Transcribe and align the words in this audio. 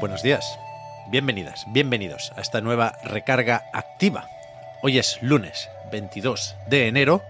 Buenos 0.00 0.22
días, 0.22 0.58
bienvenidas, 1.08 1.64
bienvenidos 1.68 2.32
a 2.36 2.40
esta 2.40 2.60
nueva 2.60 2.94
recarga 3.02 3.64
activa. 3.72 4.28
Hoy 4.82 4.98
es 4.98 5.18
lunes 5.22 5.68
22 5.90 6.56
de 6.68 6.86
enero 6.88 7.22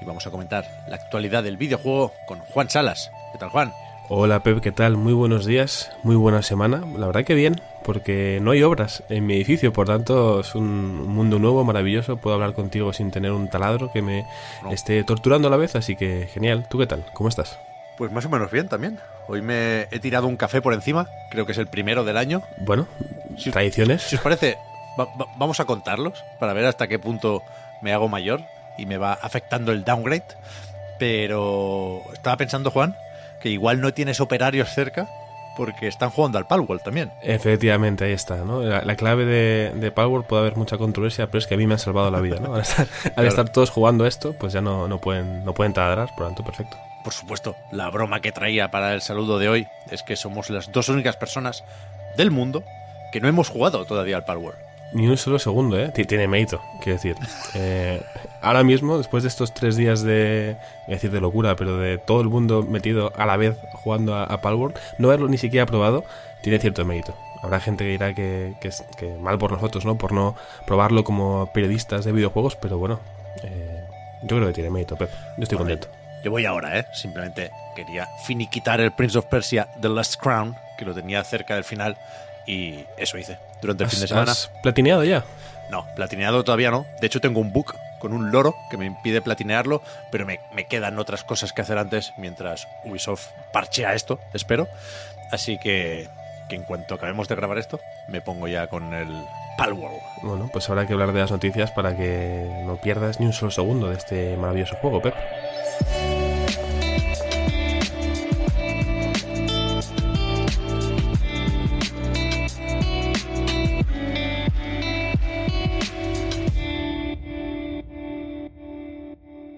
y 0.00 0.04
vamos 0.04 0.26
a 0.26 0.30
comentar 0.30 0.64
la 0.88 0.96
actualidad 0.96 1.42
del 1.44 1.56
videojuego 1.56 2.12
con 2.26 2.40
Juan 2.40 2.70
Salas. 2.70 3.10
¿Qué 3.32 3.38
tal, 3.38 3.50
Juan? 3.50 3.72
Hola 4.08 4.42
Pep, 4.42 4.60
¿qué 4.60 4.72
tal? 4.72 4.96
Muy 4.96 5.12
buenos 5.12 5.44
días, 5.44 5.92
muy 6.02 6.16
buena 6.16 6.42
semana. 6.42 6.82
La 6.96 7.06
verdad 7.06 7.24
que 7.24 7.34
bien, 7.34 7.60
porque 7.84 8.38
no 8.42 8.52
hay 8.52 8.62
obras 8.62 9.02
en 9.10 9.26
mi 9.26 9.34
edificio, 9.34 9.72
por 9.72 9.86
tanto 9.86 10.40
es 10.40 10.54
un 10.54 11.06
mundo 11.06 11.38
nuevo, 11.38 11.62
maravilloso. 11.62 12.16
Puedo 12.16 12.34
hablar 12.34 12.54
contigo 12.54 12.92
sin 12.92 13.10
tener 13.10 13.32
un 13.32 13.48
taladro 13.48 13.92
que 13.92 14.00
me 14.02 14.24
No. 14.62 14.72
esté 14.72 15.04
torturando 15.04 15.48
a 15.48 15.50
la 15.50 15.56
vez, 15.58 15.76
así 15.76 15.94
que 15.94 16.26
genial. 16.32 16.66
¿Tú 16.68 16.78
qué 16.78 16.86
tal? 16.86 17.04
¿Cómo 17.12 17.28
estás? 17.28 17.58
Pues 17.98 18.12
más 18.12 18.24
o 18.24 18.28
menos 18.28 18.50
bien 18.50 18.68
también. 18.68 18.98
Hoy 19.26 19.42
me 19.42 19.82
he 19.90 19.98
tirado 20.00 20.26
un 20.28 20.36
café 20.36 20.62
por 20.62 20.72
encima, 20.72 21.08
creo 21.30 21.44
que 21.44 21.52
es 21.52 21.58
el 21.58 21.66
primero 21.66 22.04
del 22.04 22.16
año. 22.16 22.42
Bueno, 22.58 22.86
Si- 23.36 23.50
tradiciones. 23.50 24.02
Si 24.02 24.16
os 24.16 24.22
parece, 24.22 24.56
va- 24.98 25.06
va- 25.20 25.26
vamos 25.36 25.58
a 25.60 25.64
contarlos 25.64 26.22
para 26.38 26.52
ver 26.52 26.64
hasta 26.66 26.86
qué 26.88 26.98
punto 26.98 27.42
me 27.82 27.92
hago 27.92 28.08
mayor 28.08 28.40
y 28.78 28.86
me 28.86 28.96
va 28.98 29.12
afectando 29.14 29.72
el 29.72 29.84
downgrade. 29.84 30.22
Pero 30.98 32.02
estaba 32.12 32.36
pensando, 32.36 32.70
Juan, 32.70 32.96
que 33.40 33.48
igual 33.50 33.80
no 33.80 33.92
tienes 33.92 34.20
operarios 34.20 34.68
cerca 34.70 35.08
porque 35.56 35.88
están 35.88 36.10
jugando 36.10 36.38
al 36.38 36.46
Palworld 36.46 36.82
también. 36.82 37.12
Efectivamente, 37.22 38.04
ahí 38.04 38.12
está, 38.12 38.36
¿no? 38.44 38.62
La, 38.62 38.82
la 38.82 38.94
clave 38.96 39.24
de, 39.24 39.72
de 39.74 39.90
Palworld 39.90 40.26
puede 40.26 40.42
haber 40.42 40.56
mucha 40.56 40.78
controversia, 40.78 41.26
pero 41.26 41.38
es 41.38 41.46
que 41.48 41.54
a 41.54 41.56
mí 41.56 41.66
me 41.66 41.74
han 41.74 41.80
salvado 41.80 42.10
la 42.12 42.20
vida, 42.20 42.38
¿no? 42.40 42.54
Al 42.54 42.60
estar, 42.62 42.86
al 43.04 43.12
Claro. 43.14 43.28
estar 43.28 43.48
todos 43.48 43.70
jugando 43.70 44.06
esto, 44.06 44.34
pues 44.38 44.52
ya 44.52 44.60
no, 44.60 44.86
no 44.86 44.98
pueden 45.00 45.44
no 45.44 45.54
pueden 45.54 45.72
taladrar, 45.72 46.10
por 46.14 46.20
lo 46.22 46.26
tanto, 46.28 46.44
perfecto. 46.44 46.76
Por 47.08 47.14
supuesto, 47.14 47.56
la 47.72 47.88
broma 47.88 48.20
que 48.20 48.32
traía 48.32 48.70
para 48.70 48.92
el 48.92 49.00
saludo 49.00 49.38
de 49.38 49.48
hoy 49.48 49.66
es 49.90 50.02
que 50.02 50.14
somos 50.14 50.50
las 50.50 50.70
dos 50.72 50.90
únicas 50.90 51.16
personas 51.16 51.64
del 52.18 52.30
mundo 52.30 52.62
que 53.12 53.18
no 53.22 53.28
hemos 53.28 53.48
jugado 53.48 53.86
todavía 53.86 54.16
al 54.18 54.26
Palworld. 54.26 54.58
Ni 54.92 55.08
un 55.08 55.16
solo 55.16 55.38
segundo, 55.38 55.80
¿eh? 55.80 55.88
Ti- 55.88 56.04
Tiene 56.04 56.28
mérito, 56.28 56.60
quiero 56.82 56.98
decir. 56.98 57.16
Eh, 57.54 58.02
ahora 58.42 58.62
mismo, 58.62 58.98
después 58.98 59.22
de 59.22 59.30
estos 59.30 59.54
tres 59.54 59.76
días 59.76 60.02
de, 60.02 60.58
voy 60.86 60.92
a 60.92 60.96
decir 60.96 61.10
de 61.10 61.22
locura, 61.22 61.56
pero 61.56 61.78
de 61.78 61.96
todo 61.96 62.20
el 62.20 62.28
mundo 62.28 62.62
metido 62.62 63.10
a 63.16 63.24
la 63.24 63.38
vez 63.38 63.56
jugando 63.72 64.14
a, 64.14 64.24
a 64.24 64.42
Palworld, 64.42 64.76
no 64.98 65.08
haberlo 65.08 65.28
ni 65.28 65.38
siquiera 65.38 65.64
probado, 65.64 66.04
tiene 66.42 66.58
cierto 66.58 66.84
mérito. 66.84 67.14
Habrá 67.42 67.58
gente 67.58 67.84
que 67.84 67.90
dirá 67.90 68.12
que, 68.14 68.52
que, 68.60 69.06
mal 69.18 69.38
por 69.38 69.50
nosotros, 69.52 69.86
¿no? 69.86 69.96
Por 69.96 70.12
no 70.12 70.36
probarlo 70.66 71.04
como 71.04 71.50
periodistas 71.54 72.04
de 72.04 72.12
videojuegos, 72.12 72.56
pero 72.56 72.76
bueno, 72.76 73.00
eh, 73.44 73.80
yo 74.24 74.36
creo 74.36 74.48
que 74.48 74.52
tiene 74.52 74.68
mérito, 74.68 74.94
Pep. 74.96 75.08
Yo 75.38 75.44
estoy 75.44 75.56
Hombre, 75.56 75.76
contento. 75.78 75.97
Yo 76.24 76.30
voy 76.30 76.46
ahora, 76.46 76.78
¿eh? 76.78 76.86
Simplemente 76.92 77.50
quería 77.76 78.08
finiquitar 78.24 78.80
el 78.80 78.92
Prince 78.92 79.18
of 79.18 79.26
Persia 79.26 79.68
The 79.80 79.88
Last 79.88 80.16
Crown, 80.16 80.56
que 80.76 80.84
lo 80.84 80.94
tenía 80.94 81.22
cerca 81.24 81.54
del 81.54 81.64
final, 81.64 81.96
y 82.46 82.84
eso 82.96 83.18
hice 83.18 83.38
durante 83.62 83.84
el 83.84 83.90
fin 83.90 84.00
de 84.00 84.04
¿Has, 84.04 84.08
semana. 84.08 84.32
has 84.32 84.50
platineado 84.62 85.04
ya? 85.04 85.24
No, 85.70 85.86
platineado 85.94 86.42
todavía 86.44 86.70
no. 86.70 86.86
De 87.00 87.06
hecho, 87.06 87.20
tengo 87.20 87.40
un 87.40 87.52
bug 87.52 87.74
con 88.00 88.12
un 88.12 88.30
loro 88.30 88.54
que 88.70 88.76
me 88.76 88.86
impide 88.86 89.20
platinearlo, 89.20 89.82
pero 90.10 90.24
me, 90.24 90.40
me 90.52 90.66
quedan 90.66 90.98
otras 90.98 91.24
cosas 91.24 91.52
que 91.52 91.62
hacer 91.62 91.78
antes 91.78 92.12
mientras 92.16 92.66
Ubisoft 92.84 93.28
parchea 93.52 93.94
esto, 93.94 94.18
espero. 94.32 94.68
Así 95.30 95.58
que, 95.58 96.08
que 96.48 96.56
en 96.56 96.64
cuanto 96.64 96.94
acabemos 96.94 97.28
de 97.28 97.36
grabar 97.36 97.58
esto, 97.58 97.80
me 98.08 98.20
pongo 98.20 98.48
ya 98.48 98.66
con 98.68 98.92
el 98.94 99.08
Palworld. 99.56 100.00
Bueno, 100.22 100.48
pues 100.52 100.68
habrá 100.70 100.86
que 100.86 100.92
hablar 100.92 101.12
de 101.12 101.20
las 101.20 101.30
noticias 101.30 101.70
para 101.72 101.96
que 101.96 102.62
no 102.64 102.80
pierdas 102.80 103.20
ni 103.20 103.26
un 103.26 103.32
solo 103.32 103.50
segundo 103.50 103.88
de 103.88 103.96
este 103.96 104.36
maravilloso 104.36 104.76
juego, 104.76 105.02
Pep. 105.02 105.14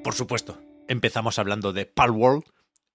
Por 0.02 0.14
supuesto, 0.14 0.58
empezamos 0.88 1.38
hablando 1.38 1.72
de 1.72 1.86
Palworld. 1.86 2.42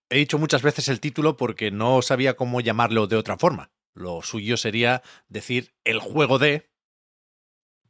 He 0.09 0.17
dicho 0.17 0.37
muchas 0.37 0.61
veces 0.61 0.89
el 0.89 0.99
título 0.99 1.37
porque 1.37 1.71
no 1.71 2.01
sabía 2.01 2.35
cómo 2.35 2.61
llamarlo 2.61 3.07
de 3.07 3.15
otra 3.15 3.37
forma. 3.37 3.71
Lo 3.95 4.21
suyo 4.21 4.57
sería 4.57 5.01
decir 5.29 5.73
el 5.85 5.99
juego 5.99 6.37
de 6.37 6.69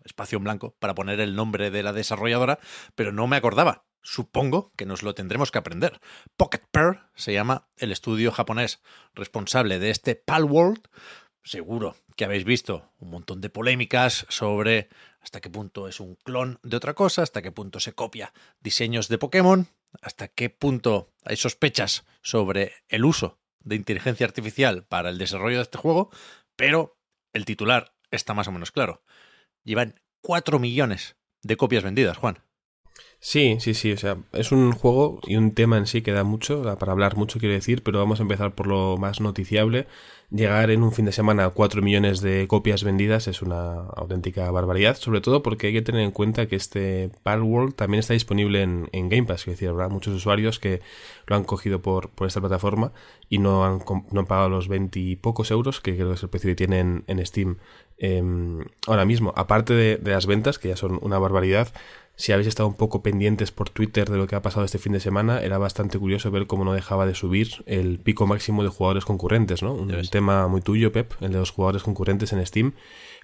espacio 0.03 0.37
en 0.37 0.43
blanco 0.43 0.75
para 0.79 0.93
poner 0.93 1.19
el 1.19 1.35
nombre 1.35 1.71
de 1.71 1.81
la 1.83 1.93
desarrolladora, 1.93 2.59
pero 2.93 3.11
no 3.11 3.27
me 3.27 3.35
acordaba. 3.35 3.85
Supongo 4.03 4.71
que 4.77 4.85
nos 4.85 5.01
lo 5.01 5.15
tendremos 5.15 5.49
que 5.49 5.57
aprender. 5.57 5.99
Pocket 6.37 6.61
Pearl 6.71 7.09
se 7.15 7.33
llama 7.33 7.67
el 7.75 7.91
estudio 7.91 8.31
japonés 8.31 8.83
responsable 9.15 9.79
de 9.79 9.89
este 9.89 10.15
Palworld. 10.15 10.87
Seguro 11.43 11.95
que 12.15 12.25
habéis 12.25 12.45
visto 12.45 12.93
un 12.99 13.09
montón 13.09 13.41
de 13.41 13.49
polémicas 13.49 14.27
sobre 14.29 14.89
hasta 15.21 15.41
qué 15.41 15.49
punto 15.49 15.87
es 15.87 15.99
un 15.99 16.15
clon 16.15 16.59
de 16.61 16.77
otra 16.77 16.93
cosa, 16.93 17.23
hasta 17.23 17.41
qué 17.41 17.51
punto 17.51 17.79
se 17.79 17.93
copia 17.93 18.31
diseños 18.59 19.07
de 19.07 19.17
Pokémon, 19.17 19.67
hasta 20.03 20.27
qué 20.27 20.51
punto 20.51 21.11
hay 21.23 21.35
sospechas 21.35 22.05
sobre 22.21 22.73
el 22.89 23.05
uso 23.05 23.39
de 23.65 23.75
inteligencia 23.75 24.25
artificial 24.25 24.85
para 24.85 25.09
el 25.09 25.17
desarrollo 25.17 25.57
de 25.57 25.63
este 25.63 25.77
juego, 25.77 26.09
pero 26.55 26.97
el 27.33 27.43
titular 27.43 27.93
está 28.11 28.33
más 28.33 28.47
o 28.47 28.51
menos 28.51 28.71
claro. 28.71 29.03
Llevan 29.63 29.99
4 30.21 30.59
millones 30.59 31.17
de 31.43 31.57
copias 31.57 31.83
vendidas, 31.83 32.17
Juan. 32.17 32.39
Sí, 33.27 33.57
sí, 33.59 33.73
sí, 33.73 33.91
o 33.91 33.97
sea, 33.97 34.17
es 34.33 34.51
un 34.51 34.71
juego 34.71 35.19
y 35.25 35.35
un 35.35 35.51
tema 35.55 35.79
en 35.79 35.87
sí 35.87 36.03
que 36.03 36.11
da 36.11 36.23
mucho, 36.23 36.61
para 36.77 36.91
hablar 36.91 37.17
mucho 37.17 37.39
quiero 37.39 37.55
decir, 37.55 37.81
pero 37.81 37.97
vamos 37.97 38.19
a 38.19 38.21
empezar 38.21 38.53
por 38.53 38.67
lo 38.67 38.97
más 38.97 39.19
noticiable. 39.19 39.87
Llegar 40.29 40.69
en 40.69 40.83
un 40.83 40.91
fin 40.91 41.05
de 41.05 41.11
semana 41.11 41.45
a 41.45 41.49
4 41.49 41.81
millones 41.81 42.21
de 42.21 42.47
copias 42.47 42.83
vendidas 42.83 43.27
es 43.27 43.41
una 43.41 43.77
auténtica 43.95 44.51
barbaridad, 44.51 44.95
sobre 44.97 45.21
todo 45.21 45.41
porque 45.41 45.67
hay 45.67 45.73
que 45.73 45.81
tener 45.81 46.01
en 46.01 46.11
cuenta 46.11 46.45
que 46.47 46.55
este 46.55 47.09
Palworld 47.23 47.73
también 47.73 47.99
está 48.01 48.13
disponible 48.13 48.61
en, 48.61 49.09
Game 49.09 49.23
Pass, 49.23 49.41
es 49.41 49.53
decir, 49.53 49.69
habrá 49.69 49.89
muchos 49.89 50.13
usuarios 50.13 50.59
que 50.59 50.81
lo 51.25 51.35
han 51.35 51.45
cogido 51.45 51.81
por, 51.81 52.11
por 52.11 52.27
esta 52.27 52.41
plataforma 52.41 52.91
y 53.27 53.39
no 53.39 53.65
han, 53.65 53.79
no 54.11 54.19
han 54.19 54.27
pagado 54.27 54.49
los 54.49 54.67
20 54.67 54.99
y 54.99 55.15
pocos 55.15 55.49
euros, 55.49 55.81
que 55.81 55.95
creo 55.95 56.09
que 56.09 56.13
es 56.13 56.23
el 56.23 56.29
precio 56.29 56.51
que 56.51 56.55
tienen 56.55 57.03
en 57.07 57.25
Steam 57.25 57.57
em, 57.97 58.65
ahora 58.85 59.05
mismo. 59.05 59.33
Aparte 59.35 59.73
de 59.73 60.11
las 60.11 60.27
ventas, 60.27 60.59
que 60.59 60.69
ya 60.69 60.75
son 60.75 60.99
una 61.01 61.17
barbaridad, 61.17 61.69
si 62.15 62.31
habéis 62.31 62.47
estado 62.47 62.69
un 62.69 62.75
poco 62.75 63.03
pendientes 63.03 63.51
por 63.51 63.69
Twitter 63.69 64.09
de 64.09 64.17
lo 64.17 64.27
que 64.27 64.35
ha 64.35 64.41
pasado 64.41 64.65
este 64.65 64.77
fin 64.77 64.93
de 64.93 64.99
semana, 64.99 65.41
era 65.41 65.57
bastante 65.57 65.97
curioso 65.99 66.31
ver 66.31 66.47
cómo 66.47 66.63
no 66.63 66.71
dejaba 66.73 67.05
de 67.05 67.15
subir 67.15 67.63
el 67.65 67.99
pico 67.99 68.25
máximo 68.27 68.63
de 68.63 68.69
jugadores 68.69 69.03
concurrentes, 69.05 69.63
¿no? 69.63 69.73
Un 69.73 69.91
tema 70.09 70.47
muy 70.47 70.61
tuyo, 70.61 70.91
Pep, 70.91 71.13
el 71.21 71.33
de 71.33 71.39
los 71.39 71.51
jugadores 71.51 71.83
concurrentes 71.83 72.33
en 72.33 72.45
Steam, 72.45 72.73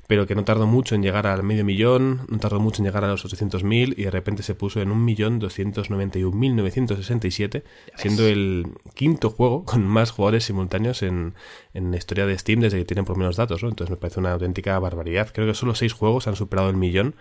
pero 0.07 0.25
que 0.27 0.35
no 0.35 0.43
tardó 0.43 0.67
mucho 0.67 0.95
en 0.95 1.03
llegar 1.03 1.25
al 1.25 1.41
medio 1.41 1.63
millón, 1.63 2.25
no 2.27 2.37
tardó 2.37 2.59
mucho 2.59 2.81
en 2.81 2.87
llegar 2.87 3.05
a 3.05 3.07
los 3.07 3.25
800.000 3.25 3.93
y 3.95 4.03
de 4.03 4.11
repente 4.11 4.43
se 4.43 4.55
puso 4.55 4.81
en 4.81 4.89
1.291.967, 4.89 7.63
siendo 7.95 8.27
el 8.27 8.73
quinto 8.93 9.29
juego 9.29 9.63
con 9.63 9.87
más 9.87 10.11
jugadores 10.11 10.43
simultáneos 10.43 11.01
en, 11.01 11.33
en 11.73 11.91
la 11.91 11.97
historia 11.97 12.25
de 12.25 12.37
Steam 12.37 12.59
desde 12.59 12.79
que 12.79 12.85
tienen 12.85 13.05
por 13.05 13.15
menos 13.17 13.37
datos, 13.37 13.63
¿no? 13.63 13.69
Entonces 13.69 13.89
me 13.89 13.95
parece 13.95 14.19
una 14.19 14.33
auténtica 14.33 14.77
barbaridad. 14.79 15.29
Creo 15.31 15.47
que 15.47 15.53
solo 15.53 15.75
seis 15.75 15.93
juegos 15.93 16.27
han 16.27 16.35
superado 16.35 16.69
el 16.69 16.75
millón 16.75 17.15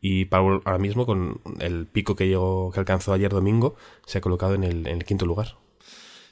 y 0.00 0.26
ahora 0.34 0.78
mismo 0.78 1.06
con 1.06 1.11
el 1.60 1.86
pico 1.86 2.16
que 2.16 2.28
llegó, 2.28 2.70
que 2.72 2.80
alcanzó 2.80 3.12
ayer 3.12 3.30
domingo, 3.30 3.76
se 4.06 4.18
ha 4.18 4.20
colocado 4.20 4.54
en 4.54 4.64
el, 4.64 5.04
quinto 5.04 5.26
lugar. 5.26 5.56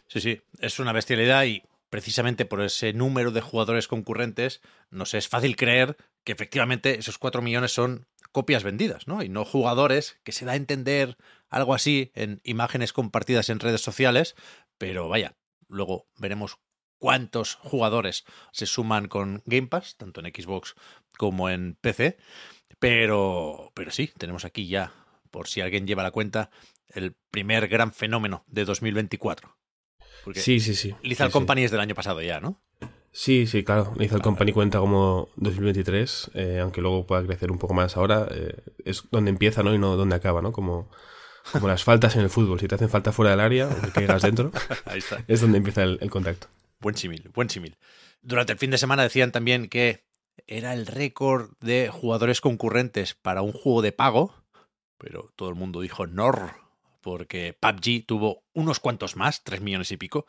Sí, 0.06 0.20
sí, 0.20 0.40
es 0.58 0.78
una 0.78 0.92
bestialidad 0.92 1.44
y 1.44 1.62
precisamente 1.88 2.44
por 2.44 2.62
ese 2.62 2.92
número 2.92 3.32
de 3.32 3.40
jugadores 3.40 3.88
concurrentes, 3.88 4.60
nos 4.90 5.14
es 5.14 5.28
fácil 5.28 5.56
creer 5.56 5.96
que 6.24 6.32
efectivamente 6.32 6.98
esos 6.98 7.18
4 7.18 7.42
millones 7.42 7.72
son 7.72 8.06
copias 8.32 8.62
vendidas, 8.62 9.08
¿no? 9.08 9.22
Y 9.22 9.28
no 9.28 9.44
jugadores, 9.44 10.18
que 10.22 10.32
se 10.32 10.44
da 10.44 10.52
a 10.52 10.56
entender 10.56 11.16
algo 11.48 11.74
así 11.74 12.12
en 12.14 12.40
imágenes 12.44 12.92
compartidas 12.92 13.48
en 13.48 13.58
redes 13.58 13.80
sociales, 13.80 14.36
pero 14.78 15.08
vaya, 15.08 15.36
luego 15.68 16.06
veremos 16.16 16.58
cuántos 17.00 17.56
jugadores 17.56 18.24
se 18.52 18.66
suman 18.66 19.08
con 19.08 19.42
Game 19.46 19.66
Pass, 19.66 19.96
tanto 19.96 20.20
en 20.20 20.32
Xbox 20.32 20.76
como 21.18 21.50
en 21.50 21.76
PC, 21.80 22.18
pero, 22.78 23.72
pero 23.74 23.90
sí, 23.90 24.10
tenemos 24.16 24.44
aquí 24.44 24.68
ya, 24.68 24.92
por 25.32 25.48
si 25.48 25.60
alguien 25.60 25.86
lleva 25.86 26.04
la 26.04 26.12
cuenta, 26.12 26.50
el 26.88 27.16
primer 27.30 27.66
gran 27.66 27.92
fenómeno 27.92 28.44
de 28.46 28.64
2024. 28.64 29.56
sí, 30.34 30.60
sí, 30.60 30.74
sí. 30.74 30.94
Lethal 31.02 31.32
Company 31.32 31.64
es 31.64 31.70
del 31.72 31.80
año 31.80 31.94
pasado 31.94 32.22
ya, 32.22 32.40
¿no? 32.40 32.60
Sí, 33.12 33.46
sí, 33.46 33.64
claro. 33.64 33.92
Lethal 33.96 34.22
Company 34.22 34.52
cuenta 34.52 34.78
como 34.78 35.28
2023, 35.36 36.30
eh, 36.34 36.58
aunque 36.62 36.80
luego 36.80 37.06
pueda 37.06 37.24
crecer 37.24 37.50
un 37.50 37.58
poco 37.58 37.74
más 37.74 37.96
ahora. 37.96 38.28
Eh, 38.30 38.62
es 38.84 39.04
donde 39.10 39.30
empieza, 39.30 39.62
¿no? 39.62 39.74
Y 39.74 39.78
no 39.78 39.96
donde 39.96 40.14
acaba, 40.14 40.42
¿no? 40.42 40.52
Como, 40.52 40.88
como 41.50 41.66
las 41.66 41.82
faltas 41.82 42.14
en 42.14 42.22
el 42.22 42.30
fútbol. 42.30 42.60
Si 42.60 42.68
te 42.68 42.76
hacen 42.76 42.88
falta 42.88 43.10
fuera 43.10 43.32
del 43.32 43.40
área 43.40 43.66
o 43.66 43.80
que 43.80 43.90
caigas 43.90 44.22
dentro, 44.22 44.52
es 45.26 45.40
donde 45.40 45.58
empieza 45.58 45.82
el, 45.82 45.98
el 46.00 46.10
contacto. 46.10 46.46
Buen 46.80 46.96
símil, 46.96 47.30
buen 47.34 47.50
símil. 47.50 47.76
Durante 48.22 48.52
el 48.52 48.58
fin 48.58 48.70
de 48.70 48.78
semana 48.78 49.02
decían 49.02 49.32
también 49.32 49.68
que 49.68 50.04
era 50.46 50.72
el 50.72 50.86
récord 50.86 51.50
de 51.60 51.88
jugadores 51.88 52.40
concurrentes 52.40 53.14
para 53.14 53.42
un 53.42 53.52
juego 53.52 53.82
de 53.82 53.92
pago, 53.92 54.34
pero 54.96 55.30
todo 55.36 55.50
el 55.50 55.54
mundo 55.56 55.82
dijo 55.82 56.06
no, 56.06 56.32
porque 57.02 57.56
PUBG 57.58 58.06
tuvo 58.06 58.44
unos 58.54 58.80
cuantos 58.80 59.14
más, 59.14 59.44
tres 59.44 59.60
millones 59.60 59.90
y 59.92 59.98
pico, 59.98 60.26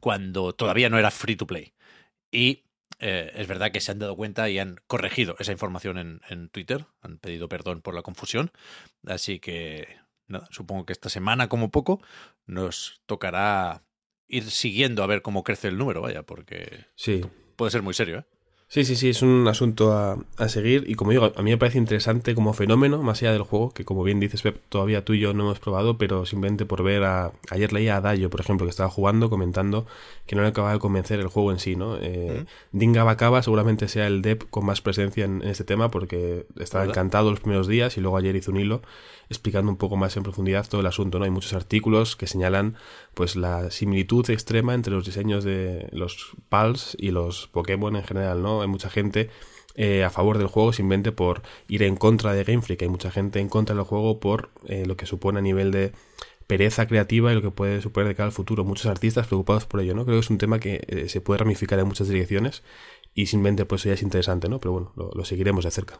cuando 0.00 0.52
todavía 0.52 0.88
no 0.88 0.98
era 0.98 1.10
free 1.10 1.34
to 1.34 1.48
play. 1.48 1.74
Y 2.30 2.64
eh, 3.00 3.32
es 3.34 3.48
verdad 3.48 3.72
que 3.72 3.80
se 3.80 3.90
han 3.90 3.98
dado 3.98 4.16
cuenta 4.16 4.48
y 4.48 4.60
han 4.60 4.80
corregido 4.86 5.34
esa 5.40 5.52
información 5.52 5.98
en, 5.98 6.20
en, 6.28 6.48
Twitter, 6.48 6.86
han 7.00 7.18
pedido 7.18 7.48
perdón 7.48 7.80
por 7.80 7.94
la 7.94 8.02
confusión, 8.02 8.52
así 9.06 9.40
que 9.40 9.98
nada, 10.28 10.46
supongo 10.50 10.86
que 10.86 10.92
esta 10.92 11.08
semana 11.08 11.48
como 11.48 11.70
poco 11.70 12.00
nos 12.46 13.02
tocará 13.06 13.82
ir 14.28 14.50
siguiendo 14.50 15.02
a 15.02 15.06
ver 15.06 15.22
cómo 15.22 15.42
crece 15.42 15.68
el 15.68 15.78
número, 15.78 16.02
vaya, 16.02 16.22
porque 16.22 16.86
sí. 16.94 17.22
puede 17.56 17.70
ser 17.70 17.82
muy 17.82 17.94
serio, 17.94 18.18
¿eh? 18.18 18.24
Sí, 18.70 18.84
sí, 18.84 18.96
sí, 18.96 19.08
es 19.08 19.22
un 19.22 19.48
asunto 19.48 19.94
a, 19.94 20.18
a, 20.36 20.48
seguir 20.50 20.84
y 20.86 20.94
como 20.94 21.10
digo, 21.12 21.32
a 21.34 21.42
mí 21.42 21.50
me 21.50 21.56
parece 21.56 21.78
interesante 21.78 22.34
como 22.34 22.52
fenómeno, 22.52 23.02
más 23.02 23.22
allá 23.22 23.32
del 23.32 23.40
juego, 23.40 23.70
que 23.70 23.86
como 23.86 24.04
bien 24.04 24.20
dices 24.20 24.42
Pep, 24.42 24.60
todavía 24.68 25.06
tú 25.06 25.14
y 25.14 25.20
yo 25.20 25.32
no 25.32 25.44
hemos 25.44 25.58
probado, 25.58 25.96
pero 25.96 26.26
simplemente 26.26 26.66
por 26.66 26.82
ver 26.82 27.04
a... 27.04 27.32
Ayer 27.48 27.72
leía 27.72 27.96
a 27.96 28.02
Dayo, 28.02 28.28
por 28.28 28.40
ejemplo, 28.40 28.66
que 28.66 28.70
estaba 28.70 28.90
jugando, 28.90 29.30
comentando 29.30 29.86
que 30.26 30.36
no 30.36 30.42
le 30.42 30.48
acababa 30.48 30.74
de 30.74 30.80
convencer 30.80 31.18
el 31.18 31.28
juego 31.28 31.50
en 31.50 31.60
sí, 31.60 31.76
¿no? 31.76 31.96
Eh, 31.96 32.44
Dinga 32.72 33.04
Bacaba 33.04 33.42
seguramente 33.42 33.88
sea 33.88 34.06
el 34.06 34.20
dev 34.20 34.50
con 34.50 34.66
más 34.66 34.82
presencia 34.82 35.24
en, 35.24 35.40
en 35.40 35.48
este 35.48 35.64
tema 35.64 35.90
porque 35.90 36.44
estaba 36.58 36.84
encantado 36.84 37.30
los 37.30 37.40
primeros 37.40 37.68
días 37.68 37.96
y 37.96 38.02
luego 38.02 38.18
ayer 38.18 38.36
hizo 38.36 38.50
un 38.50 38.58
hilo 38.58 38.82
explicando 39.30 39.70
un 39.70 39.78
poco 39.78 39.96
más 39.96 40.16
en 40.16 40.22
profundidad 40.22 40.66
todo 40.68 40.82
el 40.82 40.86
asunto, 40.86 41.18
¿no? 41.18 41.24
Hay 41.24 41.30
muchos 41.30 41.54
artículos 41.54 42.16
que 42.16 42.26
señalan 42.26 42.76
pues 43.18 43.34
la 43.34 43.72
similitud 43.72 44.30
extrema 44.30 44.74
entre 44.74 44.92
los 44.92 45.04
diseños 45.04 45.42
de 45.42 45.88
los 45.90 46.36
PALs 46.48 46.96
y 47.00 47.10
los 47.10 47.48
Pokémon 47.48 47.96
en 47.96 48.04
general, 48.04 48.42
¿no? 48.42 48.62
Hay 48.62 48.68
mucha 48.68 48.90
gente 48.90 49.28
eh, 49.74 50.04
a 50.04 50.10
favor 50.10 50.38
del 50.38 50.46
juego 50.46 50.72
simplemente 50.72 51.10
por 51.10 51.42
ir 51.66 51.82
en 51.82 51.96
contra 51.96 52.32
de 52.32 52.44
Game 52.44 52.62
Freak, 52.62 52.82
hay 52.82 52.88
mucha 52.88 53.10
gente 53.10 53.40
en 53.40 53.48
contra 53.48 53.74
del 53.74 53.82
juego 53.82 54.20
por 54.20 54.50
eh, 54.68 54.86
lo 54.86 54.96
que 54.96 55.04
supone 55.04 55.40
a 55.40 55.42
nivel 55.42 55.72
de 55.72 55.90
pereza 56.46 56.86
creativa 56.86 57.32
y 57.32 57.34
lo 57.34 57.42
que 57.42 57.50
puede 57.50 57.82
suponer 57.82 58.06
de 58.06 58.14
cara 58.14 58.26
al 58.26 58.32
futuro. 58.32 58.62
Muchos 58.62 58.86
artistas 58.86 59.26
preocupados 59.26 59.66
por 59.66 59.80
ello, 59.80 59.96
¿no? 59.96 60.04
Creo 60.04 60.18
que 60.18 60.24
es 60.24 60.30
un 60.30 60.38
tema 60.38 60.60
que 60.60 60.84
eh, 60.86 61.08
se 61.08 61.20
puede 61.20 61.38
ramificar 61.38 61.80
en 61.80 61.88
muchas 61.88 62.06
direcciones 62.06 62.62
y 63.14 63.26
simplemente 63.26 63.64
pues 63.66 63.82
ya 63.82 63.94
es 63.94 64.02
interesante, 64.02 64.48
¿no? 64.48 64.60
Pero 64.60 64.70
bueno, 64.70 64.92
lo, 64.94 65.10
lo 65.12 65.24
seguiremos 65.24 65.64
de 65.64 65.72
cerca. 65.72 65.98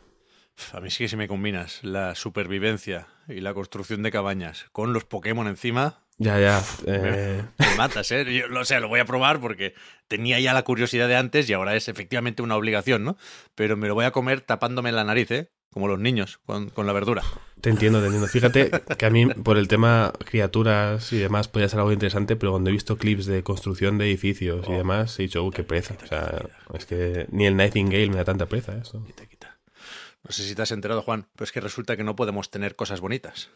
A 0.73 0.79
mí 0.79 0.89
sí 0.89 1.03
que 1.03 1.09
si 1.09 1.17
me 1.17 1.27
combinas 1.27 1.83
la 1.83 2.15
supervivencia 2.15 3.09
y 3.27 3.41
la 3.41 3.55
construcción 3.55 4.05
de 4.05 4.13
cabañas 4.13 4.67
con 4.71 4.93
los 4.93 5.05
Pokémon 5.05 5.49
encima. 5.49 6.05
Ya, 6.19 6.39
ya. 6.41 6.63
Eh... 6.87 7.43
Me, 7.59 7.77
matas, 7.77 8.11
¿eh? 8.11 8.25
Yo, 8.25 8.47
o 8.61 8.65
sea, 8.65 8.81
lo 8.81 8.89
voy 8.89 9.01
a 9.01 9.05
probar 9.05 9.41
porque 9.41 9.75
tenía 10.09 10.41
ya 10.41 10.53
la 10.53 10.65
curiosidad 10.65 11.07
de 11.07 11.17
antes 11.17 11.49
y 11.49 11.53
ahora 11.53 11.77
es 11.77 11.89
efectivamente 11.89 12.43
una 12.43 12.57
obligación, 12.57 13.05
¿no? 13.05 13.17
Pero 13.55 13.77
me 13.77 13.87
lo 13.87 13.95
voy 13.95 14.05
a 14.05 14.11
comer 14.11 14.41
tapándome 14.41 14.91
la 14.91 15.05
nariz, 15.05 15.31
¿eh? 15.31 15.51
Como 15.71 15.87
los 15.87 16.01
niños 16.01 16.41
con, 16.45 16.71
con 16.71 16.87
la 16.87 16.93
verdura. 16.93 17.23
Te 17.61 17.71
entiendo, 17.71 18.01
te 18.01 18.07
entiendo. 18.07 18.27
Fíjate 18.27 18.71
que 18.99 19.07
a 19.07 19.11
mí, 19.11 19.27
por 19.27 19.59
el 19.59 19.69
tema 19.69 20.13
criaturas 20.25 21.13
y 21.13 21.19
demás, 21.19 21.47
podría 21.47 21.69
ser 21.69 21.79
algo 21.79 21.93
interesante, 21.93 22.35
pero 22.37 22.53
cuando 22.53 22.71
he 22.71 22.73
visto 22.73 22.97
clips 22.97 23.27
de 23.27 23.43
construcción 23.45 23.99
de 23.99 24.07
edificios 24.07 24.67
oh. 24.67 24.73
y 24.73 24.77
demás, 24.77 25.19
he 25.21 25.23
dicho, 25.23 25.45
uy, 25.45 25.53
qué 25.53 25.63
presa. 25.63 25.97
O 26.03 26.07
sea, 26.07 26.47
es 26.75 26.87
que 26.87 27.27
ni 27.31 27.47
el 27.47 27.57
Nightingale 27.57 28.09
me 28.09 28.17
da 28.17 28.25
tanta 28.25 28.47
presa, 28.47 28.73
¿eh? 28.73 28.81
eso. 28.83 29.05
Quita. 29.29 29.61
No 30.25 30.33
sé 30.33 30.43
si 30.43 30.55
te 30.55 30.63
has 30.63 30.73
enterado, 30.73 31.03
Juan, 31.03 31.29
pero 31.37 31.45
es 31.45 31.53
que 31.53 31.61
resulta 31.61 31.97
que 31.97 32.03
no 32.03 32.17
podemos 32.17 32.51
tener 32.51 32.75
cosas 32.75 33.01
bonitas. 33.01 33.51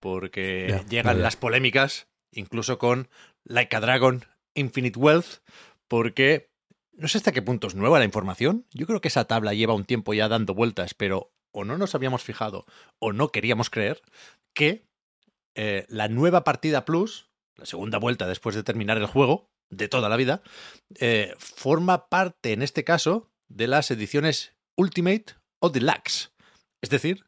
Porque 0.00 0.66
yeah, 0.68 0.86
llegan 0.86 1.16
yeah. 1.16 1.22
las 1.22 1.36
polémicas, 1.36 2.08
incluso 2.32 2.78
con 2.78 3.08
Like 3.44 3.74
a 3.76 3.80
Dragon, 3.80 4.24
Infinite 4.54 4.98
Wealth, 4.98 5.42
porque 5.88 6.50
no 6.92 7.08
sé 7.08 7.18
hasta 7.18 7.32
qué 7.32 7.42
punto 7.42 7.66
es 7.66 7.74
nueva 7.74 7.98
la 7.98 8.04
información. 8.04 8.66
Yo 8.72 8.86
creo 8.86 9.00
que 9.00 9.08
esa 9.08 9.24
tabla 9.24 9.54
lleva 9.54 9.74
un 9.74 9.84
tiempo 9.84 10.14
ya 10.14 10.28
dando 10.28 10.54
vueltas, 10.54 10.94
pero 10.94 11.32
o 11.52 11.64
no 11.64 11.78
nos 11.78 11.94
habíamos 11.94 12.22
fijado 12.22 12.66
o 12.98 13.12
no 13.12 13.28
queríamos 13.28 13.70
creer 13.70 14.02
que 14.54 14.86
eh, 15.54 15.86
la 15.88 16.08
nueva 16.08 16.44
partida 16.44 16.84
Plus, 16.84 17.30
la 17.56 17.66
segunda 17.66 17.98
vuelta 17.98 18.26
después 18.26 18.54
de 18.54 18.62
terminar 18.62 18.98
el 18.98 19.06
juego, 19.06 19.48
de 19.70 19.88
toda 19.88 20.08
la 20.08 20.16
vida, 20.16 20.42
eh, 21.00 21.34
forma 21.38 22.08
parte 22.08 22.52
en 22.52 22.62
este 22.62 22.84
caso 22.84 23.30
de 23.48 23.66
las 23.66 23.90
ediciones 23.90 24.54
Ultimate 24.76 25.26
o 25.58 25.70
Deluxe. 25.70 26.32
Es 26.82 26.90
decir, 26.90 27.24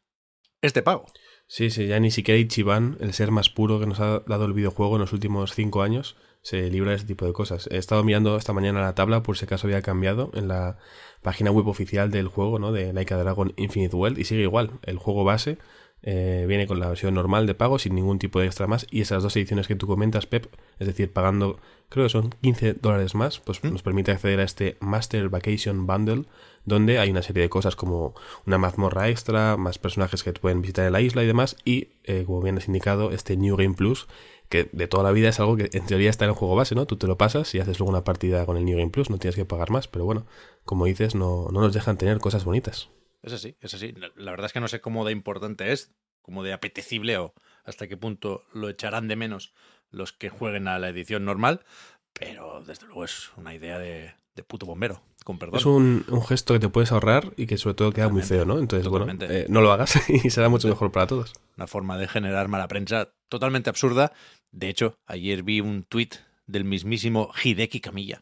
es 0.61 0.73
de 0.73 0.83
pago. 0.83 1.07
Sí, 1.51 1.71
sí, 1.71 1.87
ya 1.87 1.99
ni 1.99 2.11
siquiera 2.11 2.39
Ichiban, 2.39 2.95
el 2.99 3.11
ser 3.11 3.31
más 3.31 3.49
puro 3.49 3.79
que 3.79 3.87
nos 3.87 3.99
ha 3.99 4.19
dado 4.27 4.45
el 4.45 4.53
videojuego 4.53 4.97
en 4.97 5.01
los 5.01 5.13
últimos 5.13 5.55
cinco 5.55 5.81
años, 5.81 6.15
se 6.43 6.69
libra 6.69 6.91
de 6.91 6.97
ese 6.97 7.07
tipo 7.07 7.25
de 7.25 7.33
cosas. 7.33 7.67
He 7.71 7.77
estado 7.77 8.03
mirando 8.03 8.37
esta 8.37 8.53
mañana 8.53 8.81
la 8.81 8.93
tabla 8.93 9.23
por 9.23 9.35
si 9.35 9.45
acaso 9.45 9.65
había 9.65 9.81
cambiado 9.81 10.29
en 10.35 10.47
la 10.47 10.77
página 11.23 11.49
web 11.49 11.67
oficial 11.67 12.11
del 12.11 12.27
juego, 12.27 12.59
¿no? 12.59 12.71
De 12.71 12.93
Like 12.93 13.15
a 13.15 13.17
Dragon 13.17 13.51
Infinite 13.57 13.95
World, 13.95 14.19
y 14.19 14.25
sigue 14.25 14.43
igual. 14.43 14.73
El 14.83 14.99
juego 14.99 15.23
base 15.23 15.57
eh, 16.01 16.45
viene 16.47 16.67
con 16.67 16.79
la 16.79 16.87
versión 16.87 17.13
normal 17.13 17.45
de 17.45 17.55
pago, 17.55 17.79
sin 17.79 17.95
ningún 17.95 18.19
tipo 18.19 18.39
de 18.39 18.45
extra 18.45 18.67
más, 18.67 18.87
y 18.89 19.01
esas 19.01 19.23
dos 19.23 19.35
ediciones 19.35 19.67
que 19.67 19.75
tú 19.75 19.87
comentas, 19.87 20.25
Pep, 20.25 20.47
es 20.79 20.87
decir, 20.87 21.11
pagando, 21.11 21.59
creo 21.89 22.05
que 22.05 22.09
son 22.09 22.29
15 22.41 22.73
dólares 22.75 23.15
más, 23.15 23.39
pues 23.39 23.63
¿Mm? 23.63 23.71
nos 23.71 23.83
permite 23.83 24.11
acceder 24.11 24.39
a 24.39 24.43
este 24.43 24.77
Master 24.79 25.29
Vacation 25.29 25.87
Bundle, 25.87 26.25
donde 26.65 26.99
hay 26.99 27.09
una 27.09 27.21
serie 27.21 27.43
de 27.43 27.49
cosas 27.49 27.75
como 27.75 28.13
una 28.45 28.57
mazmorra 28.57 29.09
extra, 29.09 29.57
más 29.57 29.79
personajes 29.79 30.23
que 30.23 30.33
pueden 30.33 30.61
visitar 30.61 30.85
en 30.85 30.93
la 30.93 31.01
isla 31.01 31.23
y 31.23 31.27
demás, 31.27 31.57
y, 31.65 31.89
eh, 32.03 32.23
como 32.25 32.41
bien 32.41 32.57
has 32.57 32.67
indicado, 32.67 33.11
este 33.11 33.35
New 33.35 33.57
Game 33.57 33.75
Plus, 33.75 34.07
que 34.49 34.69
de 34.71 34.87
toda 34.87 35.03
la 35.03 35.11
vida 35.11 35.29
es 35.29 35.39
algo 35.39 35.55
que 35.57 35.69
en 35.73 35.85
teoría 35.85 36.09
está 36.09 36.25
en 36.25 36.31
el 36.31 36.35
juego 36.35 36.55
base, 36.55 36.75
¿no? 36.75 36.87
Tú 36.87 36.97
te 36.97 37.07
lo 37.07 37.17
pasas 37.17 37.53
y 37.53 37.59
haces 37.59 37.79
luego 37.79 37.91
una 37.91 38.03
partida 38.03 38.45
con 38.45 38.57
el 38.57 38.65
New 38.65 38.77
Game 38.77 38.89
Plus, 38.89 39.09
no 39.09 39.17
tienes 39.17 39.35
que 39.35 39.45
pagar 39.45 39.69
más, 39.69 39.87
pero 39.87 40.05
bueno, 40.05 40.25
como 40.65 40.85
dices, 40.85 41.13
no, 41.13 41.49
no 41.51 41.61
nos 41.61 41.73
dejan 41.73 41.97
tener 41.97 42.19
cosas 42.19 42.45
bonitas. 42.45 42.89
Es 43.21 43.33
así, 43.33 43.55
es 43.59 43.73
así. 43.73 43.93
La 44.15 44.31
verdad 44.31 44.45
es 44.45 44.53
que 44.53 44.59
no 44.59 44.67
sé 44.67 44.81
cómo 44.81 45.05
de 45.05 45.11
importante 45.11 45.71
es, 45.71 45.91
como 46.21 46.43
de 46.43 46.53
apetecible 46.53 47.17
o 47.17 47.33
hasta 47.63 47.87
qué 47.87 47.97
punto 47.97 48.45
lo 48.53 48.69
echarán 48.69 49.07
de 49.07 49.15
menos 49.15 49.53
los 49.91 50.13
que 50.13 50.29
jueguen 50.29 50.67
a 50.67 50.79
la 50.79 50.89
edición 50.89 51.25
normal, 51.25 51.65
pero 52.13 52.63
desde 52.65 52.85
luego 52.85 53.05
es 53.05 53.31
una 53.37 53.53
idea 53.55 53.79
de, 53.79 54.13
de 54.35 54.43
puto 54.43 54.65
bombero, 54.65 55.01
con 55.25 55.39
perdón. 55.39 55.59
Es 55.59 55.65
un, 55.65 56.05
un, 56.09 56.23
gesto 56.23 56.53
que 56.53 56.59
te 56.59 56.69
puedes 56.69 56.91
ahorrar 56.91 57.33
y 57.37 57.47
que 57.47 57.57
sobre 57.57 57.75
todo 57.75 57.91
queda 57.91 58.05
Totalmente. 58.05 58.33
muy 58.33 58.37
feo, 58.37 58.45
¿no? 58.45 58.59
Entonces, 58.59 58.87
Totalmente. 58.87 59.25
bueno, 59.25 59.41
eh, 59.41 59.45
no 59.49 59.61
lo 59.61 59.71
hagas 59.71 59.97
y 60.09 60.29
será 60.29 60.49
mucho 60.49 60.67
mejor 60.67 60.91
para 60.91 61.07
todos. 61.07 61.33
Una 61.57 61.67
forma 61.67 61.97
de 61.97 62.07
generar 62.07 62.47
mala 62.47 62.67
prensa 62.67 63.11
totalmente 63.27 63.69
absurda. 63.69 64.13
De 64.51 64.69
hecho, 64.69 64.95
ayer 65.05 65.43
vi 65.43 65.61
un 65.61 65.83
tuit 65.83 66.15
del 66.45 66.65
mismísimo 66.65 67.31
Hideki 67.43 67.79
Camilla 67.79 68.21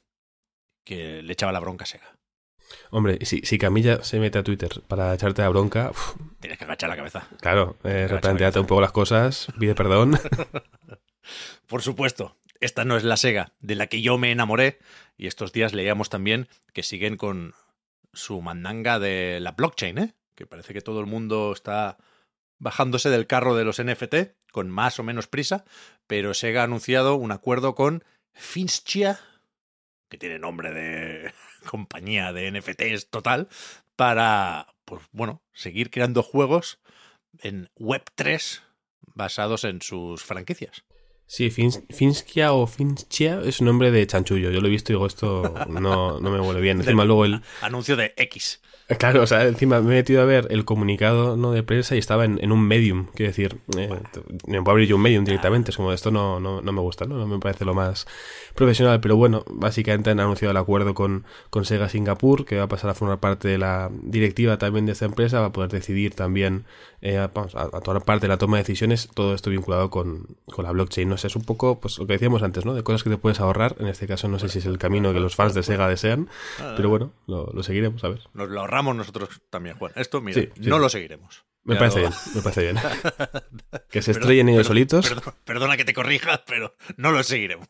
que 0.86 1.22
le 1.22 1.34
echaba 1.34 1.52
la 1.52 1.60
bronca 1.60 1.84
a 1.84 1.88
Sega. 1.88 2.17
Hombre, 2.90 3.26
si, 3.26 3.40
si, 3.42 3.58
Camilla 3.58 4.04
se 4.04 4.20
mete 4.20 4.40
a 4.40 4.44
Twitter 4.44 4.82
para 4.88 5.14
echarte 5.14 5.42
la 5.42 5.50
bronca. 5.50 5.90
Uf, 5.92 6.16
Tienes 6.40 6.58
que 6.58 6.66
agachar 6.66 6.90
la 6.90 6.96
cabeza. 6.96 7.28
Claro, 7.42 7.78
eh, 7.84 8.08
replanteate 8.10 8.60
un 8.60 8.68
poco 8.68 8.82
las 8.82 8.92
cosas, 8.92 9.48
pide 9.60 9.76
perdón. 9.76 10.20
Por 11.68 11.82
supuesto, 11.82 12.38
esta 12.60 12.86
no 12.86 12.98
es 12.98 13.04
la 13.04 13.18
Sega 13.18 13.54
de 13.60 13.76
la 13.76 13.88
que 13.88 14.02
yo 14.02 14.18
me 14.18 14.32
enamoré. 14.32 14.80
Y 15.18 15.28
estos 15.28 15.52
días 15.52 15.74
leíamos 15.74 16.10
también 16.10 16.48
que 16.74 16.84
siguen 16.84 17.18
con 17.18 17.54
su 18.14 18.42
mandanga 18.42 19.00
de 19.00 19.40
la 19.42 19.52
blockchain, 19.52 19.98
¿eh? 19.98 20.14
Que 20.36 20.46
parece 20.46 20.74
que 20.74 20.82
todo 20.82 21.00
el 21.00 21.08
mundo 21.08 21.52
está 21.52 21.98
bajándose 22.60 23.10
del 23.10 23.28
carro 23.28 23.56
de 23.56 23.66
los 23.66 23.84
NFT 23.84 24.16
con 24.52 24.70
más 24.70 25.00
o 25.00 25.04
menos 25.04 25.28
prisa, 25.28 25.66
pero 26.08 26.34
Sega 26.34 26.62
ha 26.62 26.66
anunciado 26.66 27.16
un 27.16 27.32
acuerdo 27.32 27.76
con 27.76 28.04
Finchia, 28.34 29.20
que 30.10 30.18
tiene 30.18 30.40
nombre 30.40 30.72
de 30.72 31.34
compañía 31.68 32.34
de 32.34 32.52
NFTs 32.52 33.10
total, 33.12 33.48
para, 33.96 34.74
pues 34.86 35.04
bueno, 35.12 35.44
seguir 35.54 35.92
creando 35.92 36.24
juegos 36.24 36.80
en 37.40 37.70
Web3 37.76 38.62
basados 39.14 39.64
en 39.64 39.82
sus 39.82 40.24
franquicias. 40.24 40.84
Sí, 41.28 41.50
Finskia 41.52 42.54
o 42.54 42.66
Finchia 42.68 43.42
es 43.44 43.60
un 43.60 43.68
nombre 43.68 43.92
de 43.92 44.08
chanchullo. 44.08 44.50
Yo 44.50 44.62
lo 44.62 44.68
he 44.68 44.72
visto 44.72 44.92
y 44.92 44.96
digo, 44.96 45.06
esto 45.06 45.54
no, 45.70 46.20
no 46.22 46.30
me 46.30 46.40
vuelve 46.40 46.62
bien. 46.62 46.80
Encima 46.80 47.04
luego 47.04 47.26
el... 47.26 47.42
Anuncio 47.62 47.98
de 47.98 48.14
X. 48.16 48.62
Claro, 49.00 49.22
o 49.22 49.28
sea, 49.28 49.46
encima 49.46 49.82
me 49.82 49.96
he 49.96 49.98
metido 49.98 50.22
a 50.22 50.26
ver 50.26 50.48
el 50.50 50.64
comunicado 50.64 51.36
no 51.36 51.52
de 51.52 51.62
prensa 51.62 51.96
y 51.96 51.98
estaba 51.98 52.24
en, 52.24 52.52
un 52.54 52.66
medium. 52.66 53.08
Quiero 53.14 53.32
decir, 53.32 53.60
eh, 53.78 53.90
me 54.48 54.62
puedo 54.64 54.72
abrir 54.72 54.88
yo 54.88 54.96
un 54.96 55.02
medium 55.02 55.26
directamente. 55.26 55.72
Es 55.72 55.78
como, 55.78 55.92
esto 55.92 56.10
no, 56.10 56.40
no, 56.40 56.62
no 56.62 56.72
me 56.72 56.80
gusta, 56.80 57.04
¿no? 57.04 57.18
No 57.18 57.28
me 57.28 57.38
parece 57.38 57.66
lo 57.66 57.74
más 57.74 58.08
profesional. 58.56 59.02
Pero 59.02 59.18
bueno, 59.18 59.44
básicamente 59.50 60.12
han 60.12 60.22
anunciado 60.22 60.52
el 60.52 60.58
acuerdo 60.58 60.94
con, 60.94 61.26
con 61.50 61.66
Sega 61.66 61.90
Singapur, 61.90 62.46
que 62.46 62.56
va 62.56 62.64
a 62.64 62.68
pasar 62.70 62.90
a 62.90 62.94
formar 62.94 63.20
parte 63.20 63.50
de 63.50 63.58
la 63.58 63.92
directiva 63.92 64.58
también 64.58 64.86
de 64.86 64.94
esta 64.94 65.04
empresa. 65.04 65.42
Va 65.42 65.48
a 65.48 65.52
poder 65.52 65.70
decidir 65.70 66.16
también, 66.16 66.64
eh, 67.02 67.18
a, 67.18 67.28
toda 67.28 68.00
parte 68.00 68.28
de 68.28 68.30
la 68.30 68.38
toma 68.38 68.56
de 68.56 68.64
decisiones, 68.64 69.10
todo 69.14 69.36
esto 69.36 69.50
vinculado 69.50 69.90
con, 69.90 70.38
con 70.46 70.64
la 70.64 70.72
blockchain. 70.72 71.10
No 71.10 71.17
sé, 71.18 71.28
es 71.28 71.36
un 71.36 71.44
poco 71.44 71.80
pues 71.80 71.98
lo 71.98 72.08
que 72.08 72.14
decíamos 72.14 72.44
antes, 72.44 72.66
¿no? 72.66 72.74
De 72.74 72.84
cosas 72.84 73.04
que 73.04 73.10
te 73.10 73.18
puedes 73.18 73.40
ahorrar. 73.40 73.76
En 73.80 73.88
este 73.88 74.08
caso, 74.08 74.28
no 74.28 74.40
sé 74.40 74.50
si 74.50 74.60
es 74.60 74.66
el 74.66 74.78
camino 74.78 75.14
que 75.14 75.20
los 75.20 75.36
fans 75.36 75.54
de 75.54 75.64
Sega 75.64 75.88
desean. 75.88 76.30
Pero 76.76 76.90
bueno, 76.90 77.14
lo, 77.28 77.52
lo 77.54 77.64
seguiremos, 77.64 78.04
a 78.04 78.10
ver. 78.10 78.22
Nos 78.34 78.50
lo 78.50 78.62
ahorramos 78.62 78.96
nosotros 78.96 79.42
también, 79.50 79.78
Juan. 79.78 79.92
Esto, 79.96 80.22
mira, 80.22 80.42
no 80.58 80.80
lo 80.80 80.90
seguiremos. 80.90 81.46
Me 81.68 81.76
parece 81.76 82.00
bien, 82.00 82.14
me 82.34 82.42
parece 82.42 82.62
bien. 82.62 82.78
que 83.92 84.02
se 84.02 84.12
estrellen 84.12 84.48
ellos 84.48 84.68
solitos. 84.68 85.14
perdona 85.44 85.76
que 85.76 85.84
te 85.84 85.94
corrija, 85.94 86.46
pero 86.48 86.78
no 86.96 87.12
lo 87.12 87.22
seguiremos. 87.24 87.68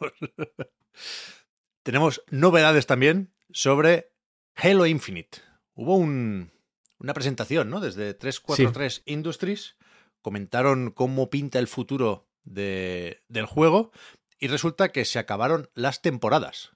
Tenemos 1.83 2.21
novedades 2.29 2.85
también 2.85 3.33
sobre 3.49 4.11
Halo 4.55 4.85
Infinite. 4.85 5.39
Hubo 5.73 5.95
un, 5.95 6.51
una 6.99 7.15
presentación, 7.15 7.71
¿no? 7.71 7.79
Desde 7.79 8.13
343 8.13 9.01
Industries. 9.05 9.77
Comentaron 10.21 10.91
cómo 10.91 11.31
pinta 11.31 11.57
el 11.57 11.67
futuro 11.67 12.26
de, 12.47 13.21
del 13.27 13.45
juego. 13.45 13.91
Y 14.39 14.47
resulta 14.47 14.89
que 14.89 15.05
se 15.05 15.19
acabaron 15.19 15.69
las 15.73 16.01
temporadas. 16.01 16.71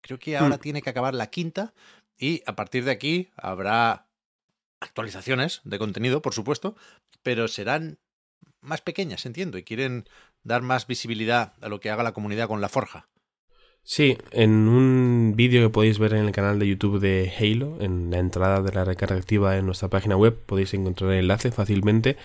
Creo 0.00 0.18
que 0.18 0.36
ahora 0.36 0.56
hmm. 0.56 0.60
tiene 0.60 0.82
que 0.82 0.90
acabar 0.90 1.14
la 1.14 1.28
quinta, 1.28 1.72
y 2.18 2.42
a 2.46 2.54
partir 2.54 2.84
de 2.84 2.90
aquí 2.90 3.30
habrá 3.36 4.08
actualizaciones 4.80 5.60
de 5.64 5.78
contenido, 5.78 6.22
por 6.22 6.34
supuesto, 6.34 6.76
pero 7.22 7.48
serán 7.48 7.98
más 8.60 8.80
pequeñas, 8.80 9.26
entiendo, 9.26 9.58
y 9.58 9.64
quieren 9.64 10.08
dar 10.42 10.62
más 10.62 10.86
visibilidad 10.86 11.54
a 11.60 11.68
lo 11.68 11.80
que 11.80 11.90
haga 11.90 12.02
la 12.02 12.12
comunidad 12.12 12.48
con 12.48 12.60
la 12.60 12.68
forja. 12.68 13.08
Sí, 13.82 14.16
en 14.30 14.68
un 14.68 15.34
vídeo 15.36 15.62
que 15.62 15.72
podéis 15.72 15.98
ver 15.98 16.14
en 16.14 16.24
el 16.24 16.32
canal 16.32 16.58
de 16.58 16.66
YouTube 16.66 17.00
de 17.00 17.30
Halo, 17.38 17.82
en 17.82 18.10
la 18.10 18.18
entrada 18.18 18.62
de 18.62 18.72
la 18.72 18.84
recarga 18.84 19.16
activa 19.16 19.58
en 19.58 19.66
nuestra 19.66 19.88
página 19.88 20.16
web, 20.16 20.38
podéis 20.46 20.72
encontrar 20.72 21.12
el 21.12 21.18
enlace 21.18 21.50
fácilmente. 21.50 22.16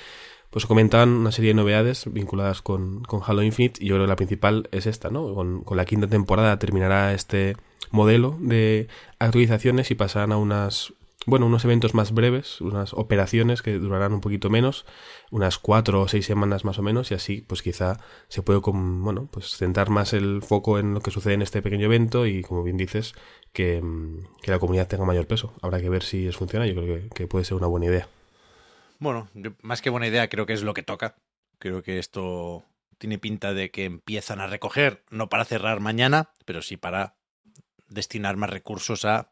Pues 0.49 0.65
comentaban 0.65 1.09
una 1.09 1.31
serie 1.31 1.49
de 1.49 1.55
novedades 1.55 2.11
vinculadas 2.11 2.61
con, 2.61 3.03
con 3.03 3.21
Halo 3.25 3.43
Infinite 3.43 3.83
y 3.83 3.87
yo 3.87 3.95
creo 3.95 4.05
que 4.05 4.09
la 4.09 4.15
principal 4.15 4.67
es 4.71 4.87
esta, 4.87 5.09
¿no? 5.09 5.33
Con, 5.33 5.63
con 5.63 5.77
la 5.77 5.85
quinta 5.85 6.07
temporada 6.07 6.57
terminará 6.57 7.13
este 7.13 7.55
modelo 7.91 8.37
de 8.39 8.87
actualizaciones 9.19 9.91
y 9.91 9.95
pasarán 9.95 10.31
a 10.31 10.37
unas 10.37 10.93
bueno, 11.25 11.45
unos 11.45 11.65
eventos 11.65 11.93
más 11.93 12.13
breves, 12.13 12.61
unas 12.61 12.93
operaciones 12.93 13.61
que 13.61 13.77
durarán 13.77 14.13
un 14.13 14.21
poquito 14.21 14.49
menos, 14.49 14.85
unas 15.31 15.57
cuatro 15.59 16.01
o 16.01 16.07
seis 16.07 16.25
semanas 16.25 16.65
más 16.65 16.79
o 16.79 16.81
menos, 16.81 17.11
y 17.11 17.13
así, 17.13 17.43
pues 17.45 17.61
quizá 17.61 17.99
se 18.29 18.41
puede, 18.41 18.59
bueno, 18.63 19.27
pues 19.31 19.57
centrar 19.57 19.89
más 19.89 20.13
el 20.13 20.41
foco 20.41 20.79
en 20.79 20.93
lo 20.93 21.01
que 21.01 21.11
sucede 21.11 21.33
en 21.33 21.41
este 21.41 21.61
pequeño 21.61 21.85
evento 21.85 22.25
y, 22.25 22.41
como 22.41 22.63
bien 22.63 22.77
dices, 22.77 23.13
que, 23.53 23.83
que 24.41 24.51
la 24.51 24.59
comunidad 24.59 24.87
tenga 24.87 25.05
mayor 25.05 25.27
peso. 25.27 25.53
Habrá 25.61 25.81
que 25.81 25.89
ver 25.89 26.03
si 26.03 26.27
eso 26.27 26.39
funciona, 26.39 26.65
yo 26.65 26.73
creo 26.73 27.09
que 27.13 27.27
puede 27.27 27.45
ser 27.45 27.57
una 27.57 27.67
buena 27.67 27.87
idea. 27.87 28.07
Bueno, 28.99 29.29
más 29.61 29.81
que 29.81 29.89
buena 29.89 30.07
idea, 30.07 30.29
creo 30.29 30.45
que 30.45 30.53
es 30.53 30.61
lo 30.61 30.73
que 30.73 30.83
toca. 30.83 31.15
Creo 31.57 31.81
que 31.81 31.99
esto 31.99 32.65
tiene 32.97 33.17
pinta 33.17 33.53
de 33.53 33.71
que 33.71 33.85
empiezan 33.85 34.41
a 34.41 34.47
recoger, 34.47 35.03
no 35.09 35.29
para 35.29 35.45
cerrar 35.45 35.79
mañana, 35.79 36.31
pero 36.45 36.61
sí 36.61 36.77
para 36.77 37.15
destinar 37.87 38.37
más 38.37 38.49
recursos 38.49 39.05
a 39.05 39.31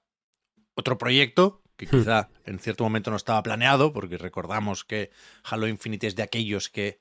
otro 0.74 0.98
proyecto 0.98 1.62
que 1.76 1.86
hmm. 1.86 1.90
quizá 1.90 2.30
en 2.46 2.60
cierto 2.60 2.84
momento 2.84 3.12
no 3.12 3.18
estaba 3.18 3.44
planeado, 3.44 3.94
porque 3.94 4.18
recordamos 4.18 4.84
que 4.84 5.12
Halo 5.44 5.68
Infinite 5.68 6.08
es 6.08 6.16
de 6.16 6.24
aquellos 6.24 6.70
que 6.70 7.00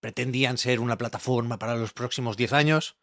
pretendían 0.00 0.58
ser 0.58 0.80
una 0.80 0.98
plataforma 0.98 1.58
para 1.58 1.76
los 1.76 1.92
próximos 1.92 2.36
10 2.36 2.52
años. 2.52 2.96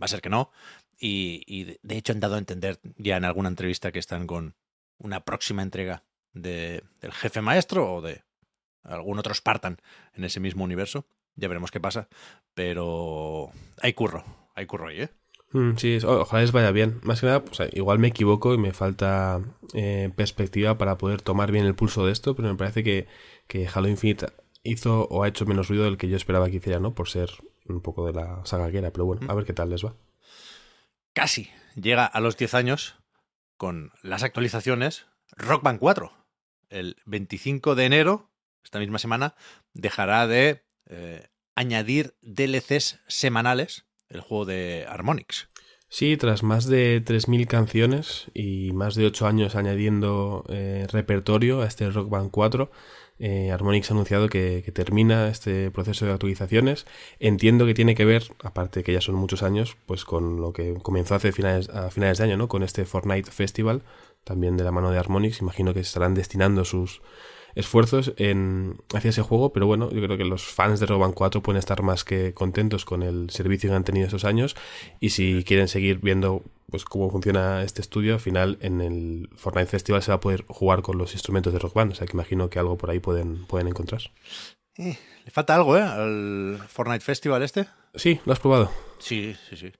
Va 0.00 0.06
a 0.06 0.08
ser 0.08 0.22
que 0.22 0.30
no. 0.30 0.50
Y, 0.98 1.78
de 1.82 1.96
hecho 1.96 2.12
han 2.12 2.20
dado 2.20 2.34
a 2.34 2.38
entender 2.38 2.80
ya 2.96 3.16
en 3.16 3.24
alguna 3.24 3.48
entrevista 3.48 3.92
que 3.92 3.98
están 3.98 4.26
con 4.26 4.54
una 4.98 5.24
próxima 5.24 5.62
entrega 5.62 6.04
de, 6.32 6.82
del 7.00 7.12
jefe 7.12 7.40
maestro 7.40 7.94
o 7.94 8.00
de 8.02 8.22
algún 8.82 9.18
otro 9.18 9.34
Spartan 9.34 9.78
en 10.14 10.24
ese 10.24 10.40
mismo 10.40 10.64
universo. 10.64 11.06
Ya 11.36 11.48
veremos 11.48 11.70
qué 11.70 11.80
pasa. 11.80 12.08
Pero 12.54 13.50
hay 13.80 13.92
curro, 13.92 14.24
hay 14.54 14.66
curro 14.66 14.88
ahí, 14.88 15.02
¿eh? 15.02 15.10
Mm, 15.52 15.76
sí, 15.76 15.98
ojalá 16.04 16.42
les 16.42 16.52
vaya 16.52 16.70
bien. 16.70 17.00
Más 17.02 17.20
que 17.20 17.26
nada, 17.26 17.44
pues, 17.44 17.58
igual 17.72 17.98
me 17.98 18.08
equivoco 18.08 18.54
y 18.54 18.58
me 18.58 18.72
falta 18.72 19.40
eh, 19.74 20.10
perspectiva 20.14 20.78
para 20.78 20.96
poder 20.96 21.22
tomar 21.22 21.50
bien 21.50 21.66
el 21.66 21.74
pulso 21.74 22.06
de 22.06 22.12
esto, 22.12 22.36
pero 22.36 22.48
me 22.48 22.54
parece 22.54 22.84
que, 22.84 23.08
que 23.48 23.68
Halo 23.72 23.88
Infinite 23.88 24.26
hizo 24.62 25.08
o 25.08 25.24
ha 25.24 25.28
hecho 25.28 25.46
menos 25.46 25.68
ruido 25.68 25.84
del 25.84 25.96
que 25.96 26.08
yo 26.08 26.16
esperaba 26.16 26.48
que 26.50 26.56
hiciera, 26.56 26.78
¿no? 26.78 26.94
Por 26.94 27.08
ser 27.08 27.30
un 27.66 27.80
poco 27.80 28.06
de 28.06 28.12
la 28.12 28.44
saga 28.44 28.70
que 28.70 28.78
era, 28.78 28.92
pero 28.92 29.06
bueno, 29.06 29.26
a 29.28 29.34
ver 29.34 29.44
qué 29.44 29.52
tal 29.52 29.70
les 29.70 29.84
va. 29.84 29.96
Casi 31.12 31.50
llega 31.74 32.06
a 32.06 32.20
los 32.20 32.36
10 32.36 32.54
años 32.54 32.96
con 33.56 33.92
las 34.02 34.22
actualizaciones 34.22 35.06
Rock 35.36 35.62
Band 35.62 35.78
4. 35.80 36.12
El 36.68 36.96
25 37.06 37.74
de 37.74 37.84
enero, 37.84 38.29
esta 38.64 38.78
misma 38.78 38.98
semana, 38.98 39.34
dejará 39.74 40.26
de 40.26 40.62
eh, 40.86 41.28
añadir 41.54 42.14
DLCs 42.22 43.00
semanales 43.06 43.86
el 44.08 44.20
juego 44.20 44.44
de 44.44 44.86
Harmonix. 44.88 45.48
Sí, 45.88 46.16
tras 46.16 46.44
más 46.44 46.66
de 46.66 47.04
3.000 47.04 47.46
canciones 47.48 48.30
y 48.32 48.72
más 48.72 48.94
de 48.94 49.06
8 49.06 49.26
años 49.26 49.56
añadiendo 49.56 50.44
eh, 50.48 50.86
repertorio 50.90 51.62
a 51.62 51.66
este 51.66 51.90
Rock 51.90 52.08
Band 52.08 52.30
4, 52.30 52.70
eh, 53.18 53.50
Harmonix 53.50 53.90
ha 53.90 53.94
anunciado 53.94 54.28
que, 54.28 54.62
termina 54.72 55.28
este 55.28 55.70
proceso 55.72 56.06
de 56.06 56.12
actualizaciones. 56.12 56.86
Entiendo 57.18 57.66
que 57.66 57.74
tiene 57.74 57.94
que 57.94 58.04
ver, 58.04 58.24
aparte 58.42 58.82
que 58.82 58.92
ya 58.92 59.00
son 59.00 59.16
muchos 59.16 59.42
años, 59.42 59.76
pues 59.86 60.04
con 60.04 60.40
lo 60.40 60.52
que 60.52 60.74
comenzó 60.74 61.16
hace 61.16 61.32
finales, 61.32 61.68
a 61.68 61.90
finales 61.90 62.18
de 62.18 62.24
año, 62.24 62.36
¿no? 62.36 62.48
Con 62.48 62.62
este 62.62 62.84
Fortnite 62.86 63.30
Festival, 63.30 63.82
también 64.24 64.56
de 64.56 64.64
la 64.64 64.70
mano 64.70 64.90
de 64.90 64.98
Harmonix. 64.98 65.40
Imagino 65.40 65.74
que 65.74 65.80
estarán 65.80 66.14
destinando 66.14 66.64
sus, 66.64 67.02
esfuerzos 67.54 68.12
en, 68.16 68.76
hacia 68.94 69.10
ese 69.10 69.22
juego, 69.22 69.52
pero 69.52 69.66
bueno, 69.66 69.90
yo 69.90 70.02
creo 70.02 70.16
que 70.16 70.24
los 70.24 70.44
fans 70.44 70.80
de 70.80 70.86
Roban 70.86 71.12
4 71.12 71.42
pueden 71.42 71.58
estar 71.58 71.82
más 71.82 72.04
que 72.04 72.34
contentos 72.34 72.84
con 72.84 73.02
el 73.02 73.30
servicio 73.30 73.70
que 73.70 73.76
han 73.76 73.84
tenido 73.84 74.06
estos 74.06 74.24
años 74.24 74.56
y 75.00 75.10
si 75.10 75.44
quieren 75.44 75.68
seguir 75.68 75.98
viendo 75.98 76.42
pues 76.70 76.84
cómo 76.84 77.10
funciona 77.10 77.62
este 77.62 77.80
estudio, 77.80 78.14
al 78.14 78.20
final 78.20 78.58
en 78.60 78.80
el 78.80 79.28
Fortnite 79.36 79.66
Festival 79.66 80.02
se 80.02 80.12
va 80.12 80.16
a 80.16 80.20
poder 80.20 80.44
jugar 80.46 80.82
con 80.82 80.98
los 80.98 81.12
instrumentos 81.14 81.52
de 81.52 81.58
Rock 81.58 81.74
Band, 81.74 81.92
o 81.92 81.94
sea 81.94 82.06
que 82.06 82.12
imagino 82.12 82.48
que 82.48 82.58
algo 82.58 82.76
por 82.76 82.90
ahí 82.90 83.00
pueden, 83.00 83.44
pueden 83.46 83.66
encontrar. 83.66 84.02
Eh, 84.76 84.96
le 85.24 85.30
falta 85.30 85.54
algo, 85.54 85.76
¿eh? 85.76 85.82
Al 85.82 86.58
Fortnite 86.68 87.04
Festival 87.04 87.42
este. 87.42 87.66
Sí, 87.94 88.20
lo 88.24 88.32
has 88.32 88.40
probado. 88.40 88.70
Sí, 88.98 89.36
sí, 89.48 89.56
sí. 89.56 89.72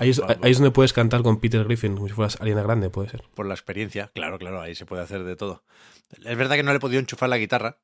Ahí, 0.00 0.10
es, 0.10 0.20
ahí, 0.42 0.50
es, 0.50 0.58
donde 0.58 0.70
puedes 0.70 0.92
cantar 0.92 1.22
con 1.22 1.40
Peter 1.40 1.64
Griffin, 1.64 1.94
como 1.94 2.08
si 2.08 2.14
fueras 2.14 2.40
Ariana 2.40 2.62
Grande, 2.62 2.90
puede 2.90 3.08
ser. 3.08 3.22
Por 3.34 3.46
la 3.46 3.54
experiencia, 3.54 4.10
claro, 4.14 4.38
claro, 4.38 4.60
ahí 4.60 4.74
se 4.74 4.86
puede 4.86 5.02
hacer 5.02 5.24
de 5.24 5.36
todo. 5.36 5.64
Es 6.24 6.36
verdad 6.36 6.56
que 6.56 6.62
no 6.62 6.72
le 6.72 6.76
he 6.76 6.80
podido 6.80 7.00
enchufar 7.00 7.28
la 7.28 7.38
guitarra, 7.38 7.78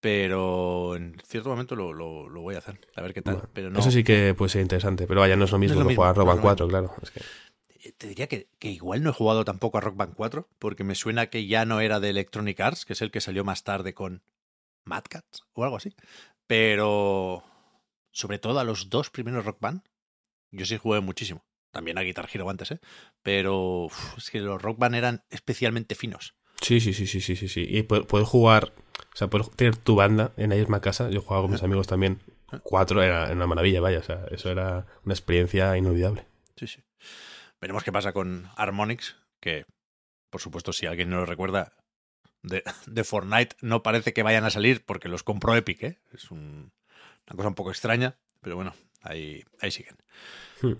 pero 0.00 0.96
en 0.96 1.20
cierto 1.24 1.50
momento 1.50 1.76
lo, 1.76 1.92
lo, 1.92 2.40
voy 2.40 2.54
a 2.54 2.58
hacer, 2.58 2.78
a 2.96 3.02
ver 3.02 3.14
qué 3.14 3.22
tal. 3.22 3.48
pero 3.52 3.70
no... 3.70 3.78
Eso 3.78 3.90
sí 3.90 4.04
que 4.04 4.34
puede 4.34 4.50
ser 4.50 4.62
interesante, 4.62 5.06
pero 5.06 5.20
vaya, 5.20 5.36
no 5.36 5.44
es 5.44 5.52
lo 5.52 5.58
mismo, 5.58 5.86
que 5.86 5.94
jugar 5.94 6.16
Rock 6.16 6.28
Band 6.28 6.40
4, 6.40 6.68
claro. 6.68 6.94
Eh, 7.84 7.92
te 7.96 8.08
diría 8.08 8.26
que, 8.26 8.48
que, 8.58 8.70
igual 8.70 9.02
no 9.02 9.10
he 9.10 9.12
jugado 9.12 9.44
tampoco 9.44 9.78
a 9.78 9.80
Rock 9.80 9.96
Band 9.96 10.14
4, 10.14 10.48
porque 10.58 10.84
me 10.84 10.94
suena 10.94 11.26
que 11.26 11.46
ya 11.46 11.64
no 11.64 11.80
era 11.80 12.00
de 12.00 12.10
Electronic 12.10 12.60
Arts, 12.60 12.84
que 12.84 12.92
es 12.92 13.02
el 13.02 13.10
que 13.10 13.20
salió 13.20 13.44
más 13.44 13.64
tarde 13.64 13.94
con 13.94 14.22
Mad 14.84 15.04
Cats 15.08 15.44
o 15.52 15.64
algo 15.64 15.76
así. 15.76 15.94
Pero 16.46 17.44
sobre 18.10 18.38
todo 18.38 18.58
a 18.60 18.64
los 18.64 18.90
dos 18.90 19.10
primeros 19.10 19.44
Rock 19.44 19.58
Band, 19.60 19.82
yo 20.52 20.66
sí 20.66 20.76
jugué 20.76 21.00
muchísimo. 21.00 21.44
También 21.72 21.96
a 21.98 22.02
Guitar 22.02 22.28
Hero 22.32 22.48
antes, 22.50 22.70
¿eh? 22.70 22.80
Pero 23.22 23.88
es 24.16 24.30
que 24.30 24.40
los 24.40 24.60
Rock 24.60 24.78
Band 24.78 24.94
eran 24.94 25.24
especialmente 25.30 25.94
finos. 25.94 26.34
Sí, 26.60 26.80
sí, 26.80 26.92
sí, 26.92 27.06
sí, 27.06 27.20
sí, 27.20 27.34
sí, 27.34 27.48
sí. 27.48 27.66
Y 27.66 27.82
puedes 27.82 28.28
jugar, 28.28 28.72
o 29.14 29.16
sea, 29.16 29.28
puedes 29.28 29.50
tener 29.50 29.76
tu 29.76 29.96
banda 29.96 30.32
en 30.36 30.50
la 30.50 30.56
misma 30.56 30.80
casa. 30.80 31.10
Yo 31.10 31.22
jugaba 31.22 31.42
con 31.42 31.52
mis 31.52 31.62
amigos 31.62 31.86
también. 31.86 32.20
Cuatro 32.62 33.02
era 33.02 33.32
una 33.32 33.46
maravilla, 33.46 33.80
vaya. 33.80 33.98
O 33.98 34.02
sea, 34.02 34.26
eso 34.30 34.50
era 34.50 34.86
una 35.04 35.14
experiencia 35.14 35.76
inolvidable. 35.76 36.26
Sí, 36.56 36.66
sí. 36.66 36.82
Veremos 37.60 37.82
qué 37.84 37.90
pasa 37.90 38.12
con 38.12 38.48
Harmonix, 38.56 39.16
que, 39.40 39.64
por 40.30 40.40
supuesto, 40.40 40.72
si 40.72 40.86
alguien 40.86 41.08
no 41.08 41.16
lo 41.16 41.26
recuerda, 41.26 41.72
de, 42.42 42.62
de 42.86 43.04
Fortnite 43.04 43.56
no 43.60 43.82
parece 43.82 44.12
que 44.12 44.22
vayan 44.22 44.44
a 44.44 44.50
salir 44.50 44.84
porque 44.84 45.08
los 45.08 45.22
compró 45.22 45.56
Epic, 45.56 45.82
¿eh? 45.82 46.00
Es 46.12 46.30
una 46.30 46.70
cosa 47.34 47.48
un 47.48 47.54
poco 47.54 47.70
extraña, 47.70 48.18
pero 48.40 48.56
bueno, 48.56 48.74
ahí, 49.02 49.44
ahí 49.60 49.70
siguen. 49.70 49.96
Hmm. 50.60 50.74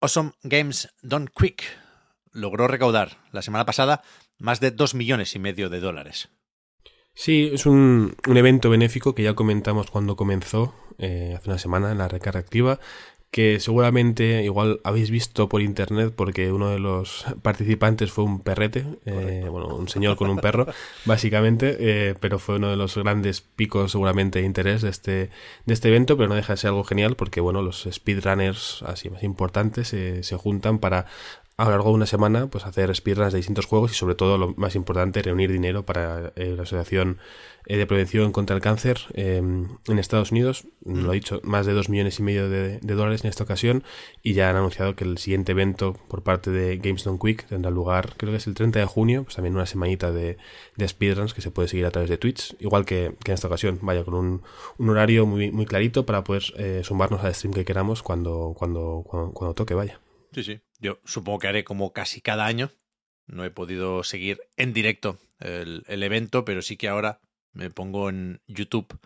Awesome 0.00 0.32
Games 0.42 0.88
Done 1.02 1.28
Quick 1.34 1.64
logró 2.32 2.66
recaudar 2.66 3.18
la 3.30 3.42
semana 3.42 3.64
pasada 3.64 4.02
más 4.38 4.60
de 4.60 4.70
dos 4.70 4.94
millones 4.94 5.34
y 5.34 5.38
medio 5.38 5.68
de 5.68 5.80
dólares. 5.80 6.30
Sí, 7.14 7.50
es 7.52 7.66
un, 7.66 8.16
evento 8.26 8.70
benéfico 8.70 9.14
que 9.14 9.22
ya 9.22 9.34
comentamos 9.34 9.90
cuando 9.90 10.16
comenzó, 10.16 10.74
eh, 10.98 11.34
hace 11.36 11.50
una 11.50 11.58
semana, 11.58 11.92
en 11.92 11.98
la 11.98 12.08
recarga 12.08 12.40
activa, 12.40 12.80
que 13.32 13.60
seguramente 13.60 14.44
igual 14.44 14.82
habéis 14.84 15.10
visto 15.10 15.48
por 15.48 15.62
internet 15.62 16.12
porque 16.14 16.52
uno 16.52 16.68
de 16.68 16.78
los 16.78 17.24
participantes 17.40 18.12
fue 18.12 18.24
un 18.24 18.40
perrete, 18.40 18.84
eh, 19.06 19.46
bueno, 19.50 19.74
un 19.74 19.88
señor 19.88 20.16
con 20.18 20.28
un 20.28 20.36
perro, 20.36 20.66
básicamente, 21.06 21.76
eh, 21.80 22.14
pero 22.20 22.38
fue 22.38 22.56
uno 22.56 22.68
de 22.68 22.76
los 22.76 22.94
grandes 22.94 23.40
picos 23.40 23.92
seguramente 23.92 24.40
de 24.40 24.44
interés 24.44 24.82
de 24.82 24.90
este, 24.90 25.30
de 25.64 25.74
este 25.74 25.88
evento, 25.88 26.18
pero 26.18 26.28
no 26.28 26.34
deja 26.34 26.52
de 26.52 26.58
ser 26.58 26.68
algo 26.68 26.84
genial 26.84 27.16
porque, 27.16 27.40
bueno, 27.40 27.62
los 27.62 27.88
speedrunners 27.90 28.82
así 28.82 29.08
más 29.08 29.22
importantes 29.22 29.88
se 29.88 30.36
juntan 30.36 30.78
para 30.78 31.06
a 31.56 31.64
lo 31.64 31.70
largo 31.70 31.90
de 31.90 31.96
una 31.96 32.06
semana 32.06 32.46
pues 32.46 32.64
hacer 32.64 32.94
speedruns 32.94 33.32
de 33.32 33.38
distintos 33.38 33.66
juegos 33.66 33.92
y 33.92 33.94
sobre 33.94 34.14
todo 34.14 34.38
lo 34.38 34.54
más 34.56 34.74
importante 34.74 35.22
reunir 35.22 35.52
dinero 35.52 35.84
para 35.84 36.32
eh, 36.36 36.54
la 36.56 36.62
asociación 36.62 37.18
eh, 37.66 37.76
de 37.76 37.86
prevención 37.86 38.32
contra 38.32 38.56
el 38.56 38.62
cáncer 38.62 38.98
em, 39.14 39.68
en 39.86 39.98
Estados 39.98 40.32
Unidos. 40.32 40.66
Lo 40.84 41.10
ha 41.10 41.14
dicho 41.14 41.40
más 41.44 41.66
de 41.66 41.72
dos 41.74 41.88
millones 41.88 42.18
y 42.18 42.22
medio 42.22 42.48
de, 42.48 42.80
dólares 42.80 43.22
en 43.22 43.30
esta 43.30 43.44
ocasión. 43.44 43.84
Y 44.22 44.32
ya 44.32 44.50
han 44.50 44.56
anunciado 44.56 44.96
que 44.96 45.04
el 45.04 45.18
siguiente 45.18 45.52
evento 45.52 45.96
por 46.08 46.22
parte 46.22 46.50
de 46.50 46.78
Games 46.78 47.04
Done 47.04 47.18
Quick 47.22 47.46
tendrá 47.46 47.70
lugar 47.70 48.14
creo 48.16 48.32
que 48.32 48.38
es 48.38 48.46
el 48.46 48.54
30 48.54 48.80
de 48.80 48.86
junio 48.86 49.24
pues 49.24 49.36
también 49.36 49.54
una 49.54 49.66
semanita 49.66 50.10
de, 50.10 50.38
de 50.76 50.88
speedruns 50.88 51.34
que 51.34 51.42
se 51.42 51.50
puede 51.50 51.68
seguir 51.68 51.86
a 51.86 51.90
través 51.90 52.10
de 52.10 52.18
Twitch. 52.18 52.56
Igual 52.58 52.84
que, 52.84 53.06
en 53.06 53.32
esta 53.32 53.46
ocasión 53.46 53.78
vaya 53.82 54.04
con 54.04 54.14
un, 54.14 54.42
un, 54.78 54.90
horario 54.90 55.26
muy, 55.26 55.52
muy 55.52 55.66
clarito 55.66 56.06
para 56.06 56.24
poder 56.24 56.42
eh, 56.56 56.80
sumarnos 56.82 57.22
al 57.22 57.34
stream 57.34 57.54
que 57.54 57.64
queramos 57.64 58.02
cuando, 58.02 58.54
cuando, 58.56 59.04
cuando 59.06 59.54
toque 59.54 59.74
vaya. 59.74 60.00
Sí, 60.32 60.42
sí. 60.42 60.60
Yo 60.82 60.98
supongo 61.04 61.38
que 61.38 61.46
haré 61.46 61.62
como 61.62 61.92
casi 61.92 62.20
cada 62.20 62.44
año. 62.44 62.72
No 63.26 63.44
he 63.44 63.50
podido 63.50 64.02
seguir 64.02 64.40
en 64.56 64.72
directo 64.72 65.16
el, 65.38 65.84
evento, 65.86 66.44
pero 66.44 66.60
sí 66.60 66.76
que 66.76 66.88
ahora 66.88 67.20
me 67.52 67.70
pongo 67.70 68.10
en 68.10 68.42
YouTube 68.48 68.98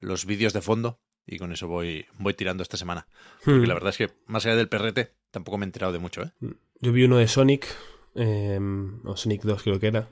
los 0.00 0.26
vídeos 0.26 0.52
de 0.52 0.60
fondo 0.60 1.00
y 1.24 1.38
con 1.38 1.52
eso 1.52 1.68
voy, 1.68 2.06
voy 2.18 2.34
tirando 2.34 2.64
esta 2.64 2.76
semana. 2.76 3.06
Porque 3.44 3.68
la 3.68 3.74
hmm. 3.74 3.76
verdad 3.76 3.90
es 3.90 3.96
que 3.96 4.10
más 4.26 4.44
allá 4.44 4.56
del 4.56 4.68
perrete, 4.68 5.14
tampoco 5.30 5.56
me 5.56 5.64
he 5.64 5.68
enterado 5.68 5.92
de 5.92 6.00
mucho. 6.00 6.22
¿eh? 6.22 6.32
Hmm. 6.40 6.54
Yo 6.80 6.92
vi 6.92 7.04
uno 7.04 7.18
de 7.18 7.28
Sonic, 7.28 7.68
em, 8.16 9.00
o 9.06 9.16
Sonic 9.16 9.42
2 9.42 9.62
creo 9.62 9.78
que 9.78 9.86
era. 9.86 10.08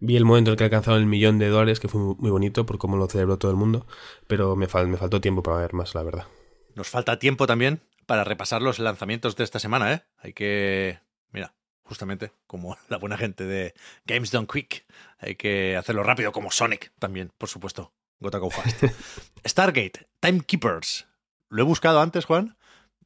Vi 0.00 0.16
el 0.16 0.26
momento 0.26 0.50
en 0.50 0.52
el 0.52 0.58
que 0.58 0.64
alcanzaron 0.64 1.00
el 1.00 1.06
millón 1.06 1.38
de 1.38 1.48
dólares, 1.48 1.80
que 1.80 1.88
fue 1.88 2.00
muy 2.00 2.30
bonito 2.30 2.66
por 2.66 2.76
cómo 2.76 2.98
lo 2.98 3.08
celebró 3.08 3.38
todo 3.38 3.50
el 3.50 3.56
mundo, 3.56 3.86
pero 4.26 4.54
me, 4.54 4.66
me 4.66 4.96
faltó 4.98 5.20
tiempo 5.22 5.42
para 5.42 5.56
ver 5.56 5.72
más, 5.72 5.94
la 5.94 6.02
verdad. 6.02 6.26
Nos 6.74 6.88
falta 6.88 7.18
tiempo 7.18 7.46
también 7.46 7.80
para 8.08 8.24
repasar 8.24 8.62
los 8.62 8.78
lanzamientos 8.78 9.36
de 9.36 9.44
esta 9.44 9.58
semana, 9.58 9.92
¿eh? 9.92 10.02
Hay 10.16 10.32
que, 10.32 10.98
mira, 11.30 11.54
justamente 11.82 12.32
como 12.46 12.78
la 12.88 12.96
buena 12.96 13.18
gente 13.18 13.44
de 13.44 13.74
Games 14.06 14.30
Done 14.30 14.48
Quick, 14.50 14.86
hay 15.18 15.36
que 15.36 15.76
hacerlo 15.76 16.02
rápido 16.02 16.32
como 16.32 16.50
Sonic 16.50 16.90
también, 16.98 17.30
por 17.36 17.50
supuesto. 17.50 17.92
Gota 18.18 18.38
Go 18.38 18.48
Fast. 18.50 18.82
Stargate, 19.46 20.08
Timekeepers. 20.20 21.06
Lo 21.50 21.62
he 21.62 21.66
buscado 21.66 22.00
antes, 22.00 22.24
Juan, 22.24 22.56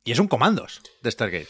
y 0.05 0.13
es 0.13 0.21
un 0.21 0.29
comandos 0.29 0.81
de 1.03 1.11
Stargate. 1.11 1.49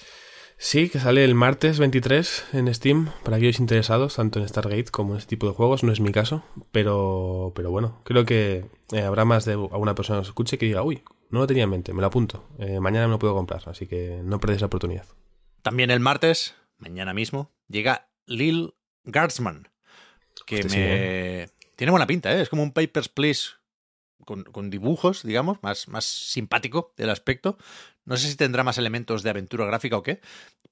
Sí, 0.57 0.89
que 0.89 0.99
sale 0.99 1.23
el 1.23 1.35
martes 1.35 1.79
23 1.79 2.47
en 2.55 2.75
Steam 2.75 3.11
para 3.23 3.37
aquellos 3.37 3.61
interesados, 3.61 4.17
tanto 4.17 4.39
en 4.39 4.49
Stargate 4.49 4.91
como 4.91 5.13
en 5.13 5.19
este 5.19 5.29
tipo 5.29 5.47
de 5.47 5.53
juegos. 5.53 5.85
No 5.85 5.93
es 5.93 6.01
mi 6.01 6.11
caso, 6.11 6.43
pero, 6.71 7.53
pero 7.55 7.71
bueno, 7.71 8.01
creo 8.05 8.25
que 8.25 8.65
eh, 8.93 9.03
habrá 9.03 9.27
más 9.27 9.45
de 9.45 9.53
alguna 9.53 9.95
persona 9.95 10.21
que 10.21 10.29
escuche 10.29 10.59
que 10.59 10.67
diga, 10.67 10.83
uy, 10.83 11.03
no 11.33 11.41
lo 11.41 11.47
tenía 11.47 11.65
en 11.65 11.71
mente, 11.71 11.93
me 11.93 12.01
lo 12.01 12.07
apunto. 12.07 12.49
Eh, 12.59 12.79
mañana 12.79 13.07
me 13.09 13.13
lo 13.13 13.19
puedo 13.19 13.35
comprar, 13.35 13.63
así 13.67 13.87
que 13.87 14.21
no 14.23 14.39
perdéis 14.39 14.61
la 14.61 14.69
oportunidad. 14.69 15.07
También 15.63 15.91
el 15.91 16.01
martes, 16.01 16.55
mañana 16.79 17.15
mismo, 17.15 17.51
llega 17.69 18.09
Lil 18.27 18.75
Guardsman, 19.05 19.69
que 20.47 20.63
me... 20.65 21.49
Tiene 21.75 21.91
buena 21.91 22.07
pinta, 22.07 22.33
¿eh? 22.33 22.43
Es 22.43 22.49
como 22.49 22.63
un 22.63 22.73
Papers, 22.73 23.09
Please 23.09 23.51
con, 24.25 24.71
dibujos, 24.71 25.23
digamos, 25.23 25.59
más, 25.63 25.89
más 25.89 26.05
simpático 26.05 26.95
el 26.97 27.11
aspecto. 27.11 27.59
No 28.05 28.17
sé 28.17 28.29
si 28.29 28.37
tendrá 28.37 28.65
más 28.65 28.79
elementos 28.79 29.23
de 29.23 29.31
aventura 29.31 29.67
gráfica 29.67 29.97
o 29.97 30.03
qué, 30.03 30.21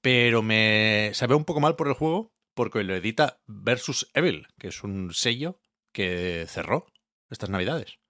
pero 0.01 0.41
me 0.41 1.11
sabe 1.13 1.35
un 1.35 1.45
poco 1.45 1.59
mal 1.59 1.75
por 1.75 1.87
el 1.87 1.93
juego 1.93 2.33
porque 2.53 2.83
lo 2.83 2.95
edita 2.95 3.41
Versus 3.47 4.09
Evil, 4.13 4.47
que 4.57 4.69
es 4.69 4.83
un 4.83 5.13
sello 5.13 5.59
que 5.93 6.45
cerró 6.47 6.85
estas 7.29 7.49
navidades. 7.49 8.00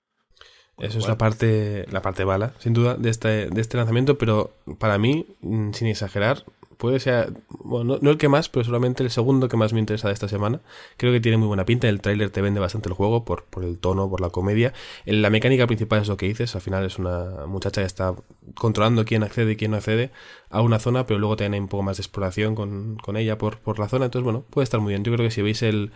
Eso 0.82 0.98
es 0.98 1.08
la 1.08 1.18
parte, 1.18 1.86
la 1.92 2.02
parte 2.02 2.24
bala, 2.24 2.54
sin 2.58 2.74
duda, 2.74 2.96
de 2.96 3.10
este, 3.10 3.50
de 3.50 3.62
este 3.62 3.78
lanzamiento, 3.78 4.18
pero 4.18 4.52
para 4.80 4.98
mí, 4.98 5.28
mm, 5.42 5.74
sin 5.74 5.88
exagerar, 5.88 6.44
puede 6.82 7.00
ser, 7.00 7.34
bueno, 7.50 8.00
no, 8.02 8.10
el 8.10 8.18
que 8.18 8.28
más, 8.28 8.50
pero 8.50 8.66
solamente 8.66 9.04
el 9.04 9.12
segundo 9.12 9.48
que 9.48 9.56
más 9.56 9.72
me 9.72 9.80
interesa 9.80 10.08
de 10.08 10.16
esta 10.16 10.28
semana. 10.28 10.62
Creo 10.98 11.14
que 11.14 11.20
tiene 11.20 11.38
muy 11.38 11.48
buena 11.48 11.64
pinta, 11.64 11.88
el 11.88 12.02
tráiler 12.02 12.32
te 12.32 12.42
vende 12.42 12.60
bastante 12.60 12.90
el 12.90 12.96
juego 12.96 13.24
por, 13.24 13.44
por 13.44 13.64
el 13.64 13.78
tono, 13.78 14.10
por 14.10 14.20
la 14.20 14.32
comedia. 14.32 14.74
La 15.06 15.30
mecánica 15.30 15.68
principal 15.68 16.02
es 16.02 16.08
lo 16.08 16.18
que 16.18 16.26
dices, 16.26 16.56
al 16.56 16.62
final 16.62 16.84
es 16.84 16.98
una 16.98 17.46
muchacha 17.46 17.82
que 17.82 17.88
está 17.88 18.16
controlando 18.56 19.06
quién 19.06 19.22
accede 19.22 19.52
y 19.52 19.56
quién 19.58 19.70
no 19.70 19.78
accede 19.78 20.10
a 20.50 20.62
una 20.62 20.80
zona, 20.80 21.06
pero 21.06 21.20
luego 21.20 21.36
tiene 21.36 21.60
un 21.60 21.68
poco 21.68 21.84
más 21.84 21.98
de 21.98 22.02
exploración 22.02 22.56
con, 22.56 22.98
con 22.98 23.16
ella 23.16 23.38
por, 23.38 23.60
por 23.60 23.78
la 23.78 23.88
zona, 23.88 24.06
entonces 24.06 24.24
bueno, 24.24 24.44
puede 24.50 24.64
estar 24.64 24.80
muy 24.80 24.94
bien. 24.94 25.04
Yo 25.04 25.14
creo 25.14 25.24
que 25.24 25.32
si 25.32 25.44
veis 25.44 25.62
el, 25.62 25.92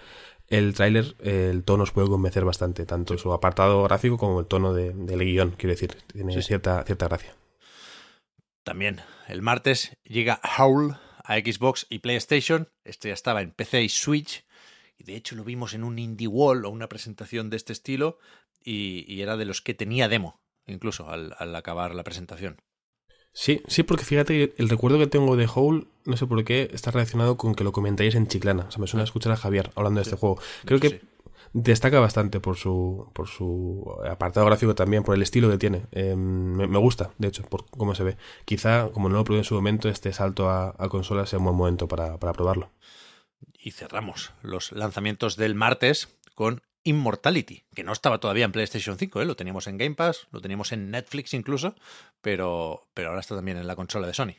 el 0.47 0.73
tráiler, 0.73 1.15
el 1.19 1.63
tono 1.63 1.83
os 1.83 1.91
puede 1.91 2.07
convencer 2.07 2.45
bastante, 2.45 2.85
tanto 2.85 3.17
su 3.17 3.33
apartado 3.33 3.83
gráfico 3.83 4.17
como 4.17 4.39
el 4.39 4.45
tono 4.45 4.73
de, 4.73 4.93
del 4.93 5.19
guion, 5.19 5.51
quiero 5.51 5.73
decir, 5.73 5.95
tiene 6.11 6.41
cierta, 6.41 6.83
cierta 6.83 7.07
gracia. 7.07 7.35
También 8.63 9.01
el 9.27 9.41
martes 9.41 9.97
llega 10.03 10.39
Howl 10.57 10.97
a 11.23 11.37
Xbox 11.37 11.87
y 11.89 11.99
PlayStation, 11.99 12.69
este 12.83 13.09
ya 13.09 13.13
estaba 13.13 13.41
en 13.41 13.51
PC 13.51 13.83
y 13.83 13.89
Switch, 13.89 14.45
y 14.97 15.03
de 15.03 15.15
hecho 15.15 15.35
lo 15.35 15.43
vimos 15.43 15.73
en 15.73 15.83
un 15.83 15.99
Indie 15.99 16.27
Wall 16.27 16.65
o 16.65 16.69
una 16.69 16.89
presentación 16.89 17.49
de 17.49 17.57
este 17.57 17.73
estilo, 17.73 18.19
y, 18.63 19.21
era 19.21 19.37
de 19.37 19.45
los 19.45 19.61
que 19.61 19.75
tenía 19.75 20.07
demo, 20.07 20.41
incluso 20.65 21.09
al 21.09 21.55
acabar 21.55 21.93
la 21.93 22.03
presentación. 22.03 22.57
Sí, 23.37 23.61
sí, 23.67 23.83
porque 23.83 24.05
fíjate, 24.05 24.53
el 24.57 24.69
recuerdo 24.69 24.97
que 24.97 25.07
tengo 25.07 25.35
de 25.35 25.45
Howl, 25.53 25.89
no 26.05 26.15
sé 26.15 26.25
por 26.25 26.41
qué, 26.45 26.69
está 26.71 26.91
relacionado 26.91 27.35
con 27.35 27.53
que 27.53 27.65
lo 27.65 27.73
comentáis 27.73 28.15
en 28.15 28.27
Chiclana. 28.27 28.63
O 28.69 28.71
sea, 28.71 28.79
me 28.79 28.87
suena 28.87 29.01
a 29.01 29.03
escuchar 29.03 29.33
a 29.33 29.35
Javier 29.35 29.71
hablando 29.75 29.99
de 29.99 30.03
este 30.03 30.15
juego. 30.15 30.39
Creo 30.63 30.79
que 30.79 31.01
destaca 31.51 31.99
bastante 31.99 32.39
por 32.39 32.55
su, 32.55 33.11
por 33.11 33.27
su 33.27 33.93
apartado 34.09 34.45
gráfico 34.45 34.73
también, 34.73 35.03
por 35.03 35.15
el 35.15 35.21
estilo 35.21 35.49
que 35.49 35.57
tiene. 35.57 35.85
Em, 35.91 36.55
me, 36.55 36.77
gusta, 36.77 37.11
de 37.17 37.27
hecho, 37.27 37.43
por 37.43 37.65
cómo 37.65 37.93
se 37.93 38.05
ve. 38.05 38.17
Quizá, 38.45 38.89
como 38.93 39.09
no 39.09 39.17
lo 39.17 39.25
probé 39.25 39.39
en 39.39 39.43
su 39.43 39.55
momento, 39.55 39.89
este 39.89 40.13
salto 40.13 40.49
a, 40.49 40.73
a 40.77 40.87
consola 40.87 41.25
sea 41.25 41.37
un 41.37 41.45
buen 41.45 41.57
momento 41.57 41.89
para, 41.89 42.17
para 42.17 42.31
probarlo. 42.31 42.71
Y 43.59 43.71
cerramos 43.71 44.31
los 44.43 44.71
lanzamientos 44.71 45.35
del 45.35 45.55
martes 45.55 46.07
con 46.35 46.61
Immortality, 46.85 47.63
que 47.73 47.83
no 47.83 47.91
estaba 47.91 48.19
todavía 48.19 48.45
en 48.45 48.51
PlayStation 48.51 48.97
5, 48.97 49.21
¿eh? 49.21 49.25
lo 49.25 49.35
teníamos 49.35 49.67
en 49.67 49.77
Game 49.77 49.95
Pass, 49.95 50.27
lo 50.31 50.39
teníamos 50.39 50.71
en 50.71 50.91
Netflix 50.91 51.33
incluso, 51.33 51.75
pero, 52.21 52.87
pero 52.93 53.09
ahora 53.09 53.21
está 53.21 53.35
también 53.35 53.57
en 53.57 53.67
la 53.67 53.75
consola 53.75 54.07
de 54.07 54.13
Sony. 54.13 54.35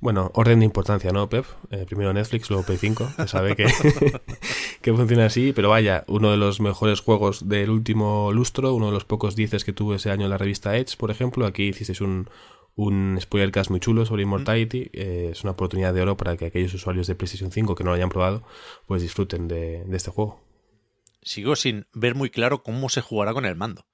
Bueno, 0.00 0.30
orden 0.34 0.60
de 0.60 0.64
importancia, 0.64 1.12
¿no, 1.12 1.28
Pep? 1.28 1.44
Eh, 1.70 1.84
primero 1.86 2.12
Netflix, 2.12 2.48
luego 2.48 2.64
Play 2.64 2.78
5, 2.78 3.12
se 3.16 3.28
sabe 3.28 3.54
que, 3.54 3.66
que 4.82 4.94
funciona 4.94 5.26
así, 5.26 5.52
pero 5.52 5.68
vaya, 5.68 6.04
uno 6.08 6.30
de 6.30 6.38
los 6.38 6.58
mejores 6.60 7.00
juegos 7.00 7.48
del 7.48 7.70
último 7.70 8.32
lustro, 8.32 8.72
uno 8.72 8.86
de 8.86 8.92
los 8.92 9.04
pocos 9.04 9.36
dices 9.36 9.64
que 9.64 9.74
tuvo 9.74 9.94
ese 9.94 10.10
año 10.10 10.24
en 10.24 10.30
la 10.30 10.38
revista 10.38 10.76
Edge, 10.76 10.96
por 10.96 11.10
ejemplo, 11.10 11.44
aquí 11.44 11.64
hicisteis 11.64 12.00
un, 12.00 12.30
un 12.76 13.18
spoilercast 13.20 13.70
muy 13.70 13.80
chulo 13.80 14.06
sobre 14.06 14.22
Immortality. 14.22 14.90
Eh, 14.94 15.28
es 15.32 15.42
una 15.42 15.52
oportunidad 15.52 15.92
de 15.92 16.00
oro 16.00 16.16
para 16.16 16.36
que 16.36 16.46
aquellos 16.46 16.72
usuarios 16.72 17.06
de 17.06 17.14
PlayStation 17.14 17.52
5 17.52 17.74
que 17.74 17.84
no 17.84 17.90
lo 17.90 17.96
hayan 17.96 18.08
probado, 18.08 18.42
pues 18.86 19.02
disfruten 19.02 19.48
de 19.48 19.84
este 19.92 20.10
juego 20.10 20.47
sigo 21.22 21.56
sin 21.56 21.86
ver 21.92 22.14
muy 22.14 22.30
claro 22.30 22.62
cómo 22.62 22.88
se 22.88 23.00
jugará 23.00 23.32
con 23.32 23.44
el 23.44 23.56
mando. 23.56 23.86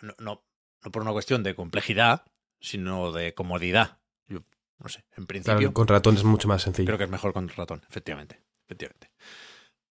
No, 0.00 0.14
no, 0.18 0.44
por 0.90 1.02
una 1.02 1.12
cuestión 1.12 1.42
de 1.42 1.54
complejidad, 1.54 2.24
sino 2.60 3.12
de 3.12 3.34
comodidad. 3.34 3.98
Yo, 4.26 4.40
no 4.78 4.88
sé, 4.88 5.04
en 5.16 5.26
principio. 5.26 5.72
con 5.72 5.86
ratón 5.86 6.16
es 6.16 6.24
mucho 6.24 6.48
más 6.48 6.62
sencillo. 6.62 6.86
Creo 6.86 6.98
que 6.98 7.04
es 7.04 7.10
mejor 7.10 7.32
con 7.32 7.48
ratón, 7.48 7.82
efectivamente. 7.88 8.40
efectivamente. 8.64 9.10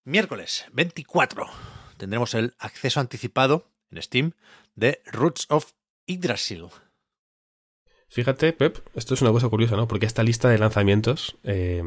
Miércoles 0.03 0.65
24 0.73 1.47
tendremos 1.97 2.33
el 2.33 2.55
acceso 2.59 2.99
anticipado 2.99 3.71
en 3.91 4.01
Steam 4.01 4.31
de 4.75 5.01
Roots 5.05 5.45
of 5.49 5.73
Yggdrasil. 6.07 6.67
Fíjate, 8.09 8.53
Pep, 8.53 8.79
esto 8.95 9.13
es 9.13 9.21
una 9.21 9.31
cosa 9.31 9.49
curiosa, 9.49 9.75
¿no? 9.75 9.87
Porque 9.87 10.05
esta 10.05 10.21
lista 10.21 10.49
de 10.49 10.57
lanzamientos 10.57 11.37
eh, 11.43 11.83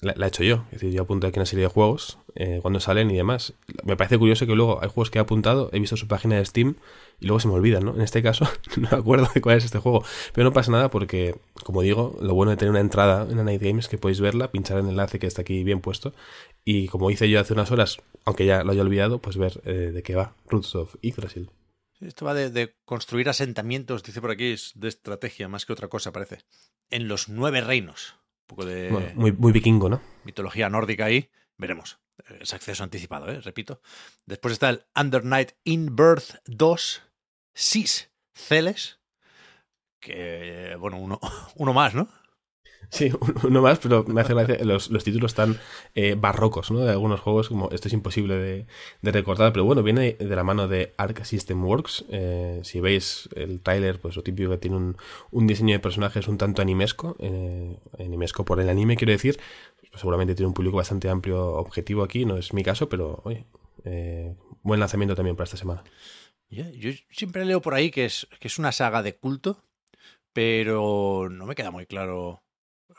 la, 0.00 0.26
he 0.26 0.28
hecho 0.28 0.44
yo. 0.44 0.64
Es 0.66 0.80
decir, 0.80 0.92
yo 0.92 1.02
apunto 1.02 1.26
aquí 1.26 1.38
una 1.38 1.46
serie 1.46 1.64
de 1.64 1.70
juegos 1.70 2.18
eh, 2.34 2.60
cuando 2.62 2.80
salen 2.80 3.10
y 3.10 3.16
demás. 3.16 3.54
Me 3.84 3.96
parece 3.96 4.18
curioso 4.18 4.46
que 4.46 4.54
luego 4.54 4.80
hay 4.82 4.88
juegos 4.88 5.10
que 5.10 5.18
he 5.18 5.20
apuntado, 5.20 5.70
he 5.72 5.80
visto 5.80 5.96
su 5.96 6.06
página 6.06 6.36
de 6.36 6.44
Steam 6.44 6.76
y 7.20 7.26
luego 7.26 7.40
se 7.40 7.48
me 7.48 7.54
olvidan, 7.54 7.84
¿no? 7.84 7.94
En 7.94 8.00
este 8.02 8.22
caso 8.22 8.46
no 8.76 8.88
me 8.90 8.96
acuerdo 8.96 9.28
de 9.34 9.40
cuál 9.40 9.58
es 9.58 9.64
este 9.64 9.78
juego. 9.78 10.04
Pero 10.32 10.44
no 10.44 10.52
pasa 10.52 10.70
nada 10.70 10.90
porque, 10.90 11.36
como 11.64 11.82
digo, 11.82 12.16
lo 12.20 12.34
bueno 12.34 12.50
de 12.50 12.56
tener 12.56 12.70
una 12.70 12.80
entrada 12.80 13.26
en 13.28 13.36
la 13.36 13.44
Night 13.44 13.62
Games 13.62 13.86
es 13.86 13.88
que 13.88 13.98
podéis 13.98 14.20
verla, 14.20 14.50
pinchar 14.50 14.78
el 14.78 14.88
enlace 14.88 15.18
que 15.18 15.26
está 15.26 15.42
aquí 15.42 15.64
bien 15.64 15.80
puesto 15.80 16.14
y 16.64 16.88
como 16.88 17.10
hice 17.10 17.28
yo 17.28 17.40
hace 17.40 17.54
unas 17.54 17.70
horas, 17.72 17.98
aunque 18.24 18.46
ya 18.46 18.62
lo 18.62 18.72
haya 18.72 18.82
olvidado, 18.82 19.20
pues 19.20 19.36
ver 19.36 19.60
eh, 19.64 19.90
de 19.92 20.02
qué 20.02 20.14
va 20.14 20.36
Roots 20.46 20.74
of 20.74 20.96
Yggdrasil. 21.02 21.50
Esto 22.00 22.24
va 22.24 22.34
de, 22.34 22.50
de, 22.50 22.76
construir 22.84 23.28
asentamientos, 23.28 24.04
dice 24.04 24.20
por 24.20 24.30
aquí, 24.30 24.52
es 24.52 24.70
de 24.76 24.86
estrategia 24.86 25.48
más 25.48 25.66
que 25.66 25.72
otra 25.72 25.88
cosa, 25.88 26.12
parece. 26.12 26.38
En 26.90 27.08
los 27.08 27.28
nueve 27.28 27.60
reinos 27.60 28.14
poco 28.48 28.64
de. 28.64 29.12
muy, 29.14 29.30
muy 29.30 29.52
vikingo, 29.52 29.88
¿no? 29.88 30.02
Mitología 30.24 30.68
nórdica 30.68 31.04
ahí. 31.04 31.30
Veremos. 31.56 32.00
Es 32.40 32.52
acceso 32.52 32.82
anticipado, 32.82 33.28
¿eh? 33.30 33.40
repito. 33.40 33.80
Después 34.26 34.52
está 34.52 34.70
el 34.70 34.84
Under 35.00 35.24
Night 35.24 35.52
in 35.62 35.94
Birth 35.94 36.36
2 36.46 37.02
Sis 37.54 38.10
Celes, 38.34 38.98
Que, 40.00 40.76
bueno, 40.78 40.98
uno, 40.98 41.20
uno 41.56 41.72
más, 41.72 41.94
¿no? 41.94 42.08
Sí, 42.90 43.12
uno 43.44 43.62
más, 43.62 43.78
pero 43.78 44.04
me 44.04 44.20
hace 44.20 44.34
gracia. 44.34 44.64
Los, 44.64 44.90
los 44.90 45.04
títulos 45.04 45.34
tan 45.34 45.58
eh, 45.94 46.16
barrocos, 46.18 46.70
¿no? 46.70 46.80
De 46.80 46.90
algunos 46.90 47.20
juegos, 47.20 47.48
como 47.48 47.70
esto 47.70 47.88
es 47.88 47.94
imposible 47.94 48.36
de, 48.36 48.66
de, 49.02 49.12
recordar, 49.12 49.52
pero 49.52 49.64
bueno, 49.64 49.82
viene 49.82 50.14
de 50.14 50.36
la 50.36 50.44
mano 50.44 50.68
de 50.68 50.94
Arc 50.96 51.24
System 51.24 51.64
Works. 51.64 52.06
Eh, 52.10 52.60
si 52.64 52.80
veis 52.80 53.28
el 53.34 53.60
tráiler, 53.60 54.00
pues 54.00 54.16
lo 54.16 54.22
típico 54.22 54.50
que 54.50 54.58
tiene 54.58 54.76
un, 54.76 54.96
un, 55.30 55.46
diseño 55.46 55.74
de 55.74 55.80
personajes 55.80 56.28
un 56.28 56.38
tanto 56.38 56.62
animesco, 56.62 57.16
eh, 57.18 57.76
animesco 57.98 58.44
por 58.44 58.60
el 58.60 58.68
anime, 58.68 58.96
quiero 58.96 59.12
decir. 59.12 59.38
Pues 59.90 60.00
seguramente 60.00 60.34
tiene 60.34 60.48
un 60.48 60.54
público 60.54 60.76
bastante 60.76 61.08
amplio 61.08 61.54
objetivo 61.54 62.02
aquí, 62.02 62.24
no 62.24 62.36
es 62.36 62.52
mi 62.52 62.62
caso, 62.62 62.88
pero 62.88 63.20
oye, 63.24 63.46
eh, 63.84 64.34
buen 64.62 64.80
lanzamiento 64.80 65.14
también 65.14 65.36
para 65.36 65.44
esta 65.44 65.56
semana. 65.56 65.84
Yeah, 66.48 66.70
yo 66.70 66.90
siempre 67.10 67.44
leo 67.44 67.60
por 67.60 67.74
ahí 67.74 67.90
que 67.90 68.06
es, 68.06 68.26
que 68.40 68.48
es 68.48 68.58
una 68.58 68.72
saga 68.72 69.02
de 69.02 69.16
culto, 69.16 69.62
pero 70.32 71.28
no 71.30 71.46
me 71.46 71.54
queda 71.54 71.70
muy 71.70 71.86
claro 71.86 72.42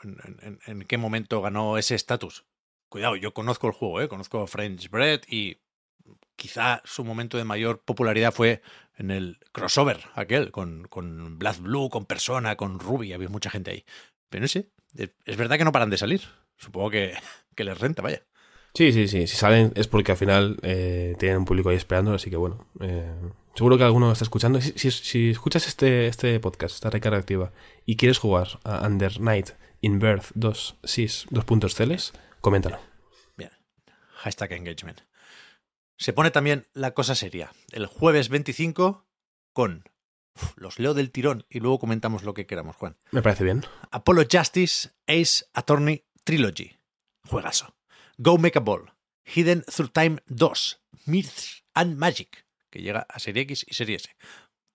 en, 0.02 0.82
qué 0.84 0.98
momento 0.98 1.40
ganó 1.40 1.78
ese 1.78 1.94
estatus. 1.94 2.44
Cuidado, 2.88 3.16
yo 3.16 3.32
conozco 3.32 3.66
el 3.66 3.72
juego, 3.72 4.00
¿eh? 4.00 4.08
conozco 4.08 4.46
French 4.46 4.90
Bread 4.90 5.22
y 5.28 5.58
quizá 6.36 6.82
su 6.84 7.04
momento 7.04 7.36
de 7.36 7.44
mayor 7.44 7.82
popularidad 7.82 8.32
fue 8.32 8.62
en 8.96 9.10
el 9.10 9.38
crossover 9.52 10.00
aquel, 10.14 10.50
con, 10.50 10.86
con 10.88 11.38
Black 11.38 11.60
Blue, 11.60 11.88
con 11.88 12.06
Persona, 12.06 12.56
con 12.56 12.80
Ruby, 12.80 13.12
había 13.12 13.28
mucha 13.28 13.50
gente 13.50 13.70
ahí. 13.70 13.84
Pero 14.28 14.42
no 14.42 14.48
sé, 14.48 14.70
es 14.96 15.36
verdad 15.36 15.58
que 15.58 15.64
no 15.64 15.72
paran 15.72 15.90
de 15.90 15.98
salir. 15.98 16.22
Supongo 16.56 16.90
que, 16.90 17.14
les 17.56 17.78
renta, 17.78 18.02
vaya. 18.02 18.22
Sí, 18.74 18.92
sí, 18.92 19.08
sí. 19.08 19.26
Si 19.26 19.36
salen 19.36 19.72
es 19.74 19.88
porque 19.88 20.12
al 20.12 20.18
final 20.18 20.58
eh, 20.62 21.16
tienen 21.18 21.38
un 21.38 21.44
público 21.44 21.70
ahí 21.70 21.76
esperando, 21.76 22.14
así 22.14 22.30
que 22.30 22.36
bueno. 22.36 22.66
Eh, 22.80 23.12
seguro 23.54 23.76
que 23.76 23.84
alguno 23.84 24.12
está 24.12 24.24
escuchando. 24.24 24.60
Si, 24.60 25.30
escuchas 25.30 25.66
este, 25.66 26.06
este 26.06 26.38
podcast, 26.40 26.76
esta 26.76 26.90
recarga 26.90 27.18
activa, 27.18 27.52
y 27.84 27.96
quieres 27.96 28.18
jugar 28.18 28.60
a 28.64 28.86
Under 28.86 29.20
Night 29.20 29.50
in 29.80 29.98
Birth 29.98 30.32
2 30.34 30.78
SIS 30.84 31.26
2 31.30 31.44
puntos 31.44 31.74
celes, 31.74 32.12
coméntalo. 32.40 32.78
Bien. 33.36 33.50
Hashtag 34.14 34.52
engagement. 34.52 35.00
Se 35.98 36.12
pone 36.12 36.30
también 36.30 36.66
la 36.72 36.92
cosa 36.92 37.14
seria. 37.14 37.52
El 37.72 37.86
jueves 37.86 38.28
25 38.30 39.06
con... 39.52 39.84
Uf, 40.34 40.56
los 40.56 40.78
leo 40.78 40.94
del 40.94 41.10
tirón 41.10 41.44
y 41.50 41.60
luego 41.60 41.78
comentamos 41.78 42.22
lo 42.22 42.32
que 42.32 42.46
queramos, 42.46 42.76
Juan. 42.76 42.96
Me 43.10 43.20
parece 43.20 43.44
bien. 43.44 43.64
Apollo 43.90 44.24
Justice 44.30 44.90
Ace 45.06 45.44
Attorney 45.52 46.06
Trilogy. 46.24 46.78
Juegazo. 47.28 47.76
Go 48.16 48.38
Make 48.38 48.58
a 48.58 48.62
Ball. 48.62 48.92
Hidden 49.24 49.62
Through 49.62 49.90
Time 49.92 50.22
2. 50.34 50.80
Myths 51.06 51.64
and 51.74 51.96
Magic. 51.98 52.46
Que 52.70 52.80
llega 52.80 53.06
a 53.08 53.18
Serie 53.18 53.42
X 53.42 53.66
y 53.68 53.74
Serie 53.74 53.96
S. 53.96 54.08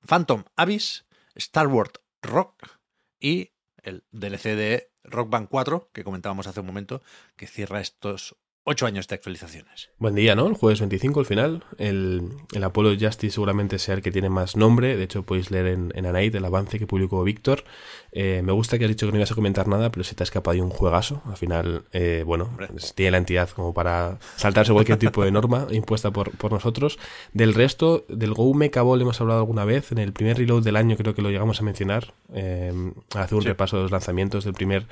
Phantom 0.05 0.43
Abyss. 0.55 1.05
Star 1.35 1.67
Wars 1.67 1.93
Rock. 2.21 2.77
Y 3.19 3.53
el 3.81 4.03
DLC 4.11 4.55
de 4.55 4.91
Rock 5.09 5.29
Band 5.29 5.47
4, 5.49 5.89
que 5.93 6.03
comentábamos 6.03 6.47
hace 6.47 6.59
un 6.59 6.65
momento, 6.65 7.01
que 7.35 7.47
cierra 7.47 7.81
estos 7.81 8.35
ocho 8.65 8.87
años 8.87 9.07
de 9.07 9.15
actualizaciones. 9.15 9.89
Buen 9.99 10.15
día, 10.15 10.35
¿no? 10.35 10.47
El 10.47 10.55
jueves 10.55 10.79
25 10.79 11.19
al 11.19 11.25
final. 11.27 11.63
El, 11.77 12.29
el 12.51 12.63
Apollo 12.63 12.97
Justice 12.99 13.35
seguramente 13.35 13.77
sea 13.77 13.93
el 13.93 14.01
que 14.01 14.11
tiene 14.11 14.27
más 14.29 14.57
nombre. 14.57 14.97
De 14.97 15.03
hecho, 15.03 15.23
podéis 15.23 15.51
leer 15.51 15.67
en, 15.67 15.91
en 15.95 16.05
Anite 16.07 16.39
el 16.39 16.45
avance 16.45 16.79
que 16.79 16.87
publicó 16.87 17.23
Víctor. 17.23 17.63
Eh, 18.11 18.41
me 18.43 18.51
gusta 18.51 18.79
que 18.79 18.85
has 18.85 18.89
dicho 18.89 19.05
que 19.05 19.11
no 19.11 19.19
ibas 19.19 19.31
a 19.31 19.35
comentar 19.35 19.67
nada, 19.67 19.91
pero 19.91 20.03
se 20.03 20.15
te 20.15 20.23
ha 20.23 20.25
escapado 20.25 20.55
de 20.55 20.63
un 20.63 20.71
juegazo. 20.71 21.21
Al 21.25 21.37
final, 21.37 21.83
eh, 21.93 22.23
bueno, 22.25 22.49
pues, 22.57 22.95
tiene 22.95 23.11
la 23.11 23.17
entidad 23.19 23.49
como 23.49 23.73
para 23.73 24.17
saltarse 24.35 24.73
cualquier 24.73 24.97
tipo 24.97 25.23
de 25.23 25.31
norma 25.31 25.67
impuesta 25.71 26.09
por, 26.09 26.31
por 26.31 26.51
nosotros. 26.51 26.97
Del 27.33 27.53
resto, 27.53 28.03
del 28.09 28.33
Go 28.33 28.51
Mecha 28.55 28.81
Ball 28.81 28.99
hemos 28.99 29.21
hablado 29.21 29.41
alguna 29.41 29.63
vez. 29.63 29.91
En 29.91 29.99
el 29.99 30.11
primer 30.11 30.37
reload 30.37 30.63
del 30.63 30.75
año 30.75 30.97
creo 30.97 31.13
que 31.13 31.21
lo 31.21 31.29
llegamos 31.29 31.61
a 31.61 31.63
mencionar. 31.63 32.15
Eh, 32.33 32.73
hace 33.15 33.35
un 33.35 33.43
sí. 33.43 33.47
repaso 33.47 33.77
de 33.77 33.83
los 33.83 33.91
lanzamientos 33.91 34.43
del 34.43 34.55
primer 34.55 34.87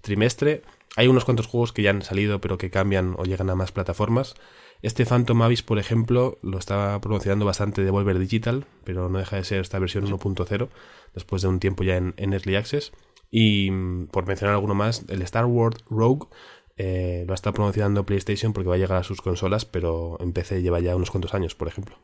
trimestre. 0.00 0.62
Hay 0.96 1.08
unos 1.08 1.24
cuantos 1.24 1.46
juegos 1.46 1.72
que 1.72 1.82
ya 1.82 1.90
han 1.90 2.02
salido 2.02 2.40
pero 2.40 2.58
que 2.58 2.70
cambian 2.70 3.14
o 3.18 3.24
llegan 3.24 3.50
a 3.50 3.54
más 3.54 3.72
plataformas. 3.72 4.34
Este 4.80 5.04
Phantom 5.04 5.42
Abyss, 5.42 5.62
por 5.62 5.78
ejemplo, 5.78 6.38
lo 6.42 6.58
estaba 6.58 7.00
promocionando 7.00 7.44
bastante 7.44 7.82
Devolver 7.82 8.18
Digital, 8.18 8.64
pero 8.84 9.08
no 9.08 9.18
deja 9.18 9.36
de 9.36 9.44
ser 9.44 9.60
esta 9.60 9.78
versión 9.78 10.06
1.0, 10.06 10.68
después 11.14 11.42
de 11.42 11.48
un 11.48 11.58
tiempo 11.58 11.82
ya 11.82 11.96
en, 11.96 12.14
en, 12.16 12.32
Early 12.32 12.54
Access. 12.54 12.92
Y 13.30 13.70
por 14.12 14.26
mencionar 14.26 14.54
alguno 14.54 14.74
más, 14.74 15.04
el 15.08 15.22
Star 15.22 15.46
Wars 15.46 15.84
Rogue 15.90 16.28
eh, 16.76 17.24
lo 17.26 17.34
está 17.34 17.52
promocionando 17.52 18.06
PlayStation 18.06 18.52
porque 18.52 18.68
va 18.68 18.76
a 18.76 18.78
llegar 18.78 18.98
a 18.98 19.04
sus 19.04 19.20
consolas, 19.20 19.64
pero 19.64 20.16
en 20.20 20.32
PC 20.32 20.62
lleva 20.62 20.78
ya 20.78 20.94
unos 20.94 21.10
cuantos 21.10 21.34
años, 21.34 21.56
por 21.56 21.66
ejemplo. 21.66 21.96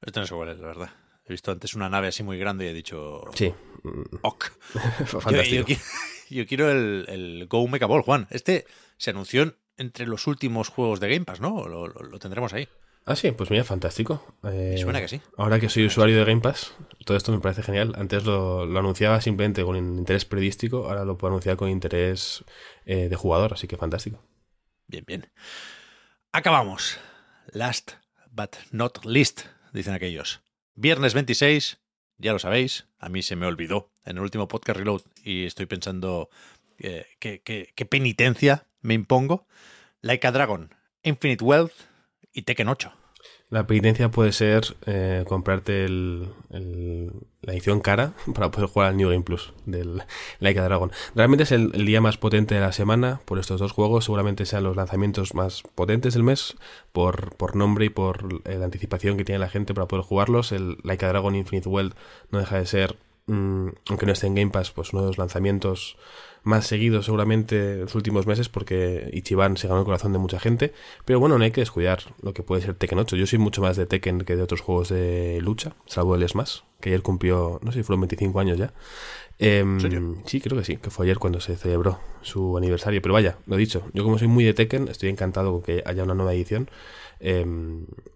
Esto 0.00 0.20
no 0.20 0.26
sé 0.26 0.34
cuál 0.34 0.48
es, 0.48 0.58
la 0.58 0.66
verdad. 0.68 0.90
He 1.24 1.32
visto 1.32 1.52
antes 1.52 1.74
una 1.74 1.88
nave 1.88 2.08
así 2.08 2.22
muy 2.22 2.38
grande 2.38 2.66
y 2.66 2.68
he 2.68 2.74
dicho... 2.74 3.22
Sí. 3.34 3.52
Ok. 4.22 4.52
Fantástico. 5.06 5.66
Yo, 5.68 5.74
yo, 5.74 5.80
yo 6.30 6.46
quiero 6.46 6.70
el, 6.70 7.06
el, 7.08 7.46
Go 7.48 7.66
Mecha 7.68 7.86
Ball, 7.86 8.02
Juan. 8.02 8.26
Este 8.30 8.66
se 8.96 9.10
anunció 9.10 9.54
entre 9.76 10.06
los 10.06 10.26
últimos 10.26 10.68
juegos 10.68 11.00
de 11.00 11.08
Game 11.08 11.24
Pass, 11.24 11.40
¿no? 11.40 11.68
Lo, 11.68 11.88
lo, 11.88 12.02
lo 12.02 12.18
tendremos 12.18 12.52
ahí. 12.52 12.68
Ah, 13.04 13.16
sí, 13.16 13.32
pues 13.32 13.50
mira, 13.50 13.64
fantástico. 13.64 14.36
Eh, 14.44 14.76
suena 14.80 15.00
que 15.00 15.08
sí. 15.08 15.20
Ahora 15.36 15.58
que 15.58 15.68
soy 15.68 15.86
usuario 15.86 16.16
de 16.18 16.24
Game 16.24 16.40
Pass, 16.40 16.74
todo 17.04 17.16
esto 17.16 17.32
me 17.32 17.40
parece 17.40 17.62
genial. 17.62 17.94
Antes 17.96 18.24
lo, 18.24 18.64
lo 18.64 18.78
anunciaba 18.78 19.20
simplemente 19.20 19.64
con 19.64 19.76
interés 19.76 20.24
periodístico, 20.24 20.88
ahora 20.88 21.04
lo 21.04 21.18
puedo 21.18 21.32
anunciar 21.32 21.56
con 21.56 21.68
interés 21.68 22.44
eh, 22.86 23.08
de 23.08 23.16
jugador, 23.16 23.54
así 23.54 23.66
que 23.66 23.76
fantástico. 23.76 24.22
Bien, 24.86 25.04
bien. 25.04 25.32
Acabamos. 26.30 27.00
Last 27.48 27.92
but 28.30 28.56
not 28.70 29.04
least, 29.04 29.46
dicen 29.72 29.94
aquellos. 29.94 30.41
Viernes 30.74 31.14
26, 31.14 31.80
ya 32.18 32.32
lo 32.32 32.38
sabéis, 32.38 32.86
a 32.98 33.08
mí 33.08 33.22
se 33.22 33.36
me 33.36 33.46
olvidó 33.46 33.90
en 34.04 34.16
el 34.16 34.22
último 34.22 34.48
podcast 34.48 34.78
Reload 34.78 35.02
y 35.22 35.44
estoy 35.44 35.66
pensando 35.66 36.30
eh, 36.78 37.06
qué 37.18 37.86
penitencia 37.88 38.66
me 38.80 38.94
impongo. 38.94 39.46
Like 40.00 40.26
a 40.26 40.32
Dragon, 40.32 40.74
Infinite 41.02 41.44
Wealth 41.44 41.74
y 42.32 42.42
Tekken 42.42 42.68
8. 42.68 43.01
La 43.52 43.66
penitencia 43.66 44.10
puede 44.10 44.32
ser 44.32 44.78
eh, 44.86 45.26
comprarte 45.28 45.84
el, 45.84 46.30
la 47.42 47.52
edición 47.52 47.80
cara 47.80 48.14
para 48.34 48.50
poder 48.50 48.70
jugar 48.70 48.88
al 48.88 48.96
New 48.96 49.10
Game 49.10 49.24
Plus 49.24 49.52
del 49.66 50.04
Like 50.40 50.58
a 50.58 50.64
Dragon. 50.64 50.90
Realmente 51.14 51.42
es 51.42 51.52
el, 51.52 51.70
día 51.72 52.00
más 52.00 52.16
potente 52.16 52.54
de 52.54 52.62
la 52.62 52.72
semana 52.72 53.20
por 53.26 53.38
estos 53.38 53.60
dos 53.60 53.72
juegos. 53.72 54.06
Seguramente 54.06 54.46
sean 54.46 54.64
los 54.64 54.74
lanzamientos 54.74 55.34
más 55.34 55.62
potentes 55.74 56.14
del 56.14 56.22
mes 56.22 56.56
por, 56.92 57.36
por 57.36 57.54
nombre 57.54 57.84
y 57.84 57.90
por 57.90 58.40
eh, 58.46 58.56
la 58.56 58.64
anticipación 58.64 59.18
que 59.18 59.26
tiene 59.26 59.38
la 59.38 59.50
gente 59.50 59.74
para 59.74 59.86
poder 59.86 60.06
jugarlos. 60.06 60.50
El 60.50 60.78
Like 60.82 61.04
a 61.04 61.08
Dragon 61.08 61.34
Infinite 61.34 61.68
World 61.68 61.92
no 62.30 62.38
deja 62.38 62.56
de 62.56 62.64
ser, 62.64 62.96
mmm, 63.26 63.68
aunque 63.90 64.06
no 64.06 64.12
esté 64.12 64.28
en 64.28 64.34
Game 64.34 64.50
Pass, 64.50 64.70
pues 64.70 64.94
uno 64.94 65.02
de 65.02 65.08
los 65.08 65.18
lanzamientos 65.18 65.98
más 66.42 66.66
seguido 66.66 67.02
seguramente 67.02 67.74
en 67.74 67.80
los 67.82 67.94
últimos 67.94 68.26
meses 68.26 68.48
porque 68.48 69.08
Ichiban 69.12 69.56
se 69.56 69.68
ganó 69.68 69.80
el 69.80 69.84
corazón 69.84 70.12
de 70.12 70.18
mucha 70.18 70.40
gente. 70.40 70.72
Pero 71.04 71.20
bueno, 71.20 71.38
no 71.38 71.44
hay 71.44 71.50
que 71.50 71.60
descuidar 71.60 72.00
lo 72.22 72.34
que 72.34 72.42
puede 72.42 72.62
ser 72.62 72.74
Tekken 72.74 72.98
8. 72.98 73.16
Yo 73.16 73.26
soy 73.26 73.38
mucho 73.38 73.62
más 73.62 73.76
de 73.76 73.86
Tekken 73.86 74.20
que 74.20 74.36
de 74.36 74.42
otros 74.42 74.60
juegos 74.60 74.88
de 74.88 75.38
lucha, 75.40 75.74
salvo 75.86 76.14
el 76.14 76.28
Smash, 76.28 76.60
que 76.80 76.90
ayer 76.90 77.02
cumplió, 77.02 77.60
no 77.62 77.72
sé 77.72 77.78
si 77.78 77.82
fueron 77.84 78.00
25 78.02 78.40
años 78.40 78.58
ya. 78.58 78.72
Eh, 79.38 79.64
sí, 80.26 80.40
creo 80.40 80.58
que 80.58 80.64
sí, 80.64 80.76
que 80.76 80.90
fue 80.90 81.06
ayer 81.06 81.18
cuando 81.18 81.40
se 81.40 81.56
celebró 81.56 82.00
su 82.20 82.56
aniversario. 82.56 83.02
Pero 83.02 83.14
vaya, 83.14 83.38
lo 83.46 83.56
dicho, 83.56 83.84
yo 83.92 84.04
como 84.04 84.18
soy 84.18 84.28
muy 84.28 84.44
de 84.44 84.54
Tekken, 84.54 84.88
estoy 84.88 85.08
encantado 85.08 85.52
con 85.52 85.62
que 85.62 85.82
haya 85.86 86.04
una 86.04 86.14
nueva 86.14 86.34
edición. 86.34 86.70
Eh, 87.22 87.46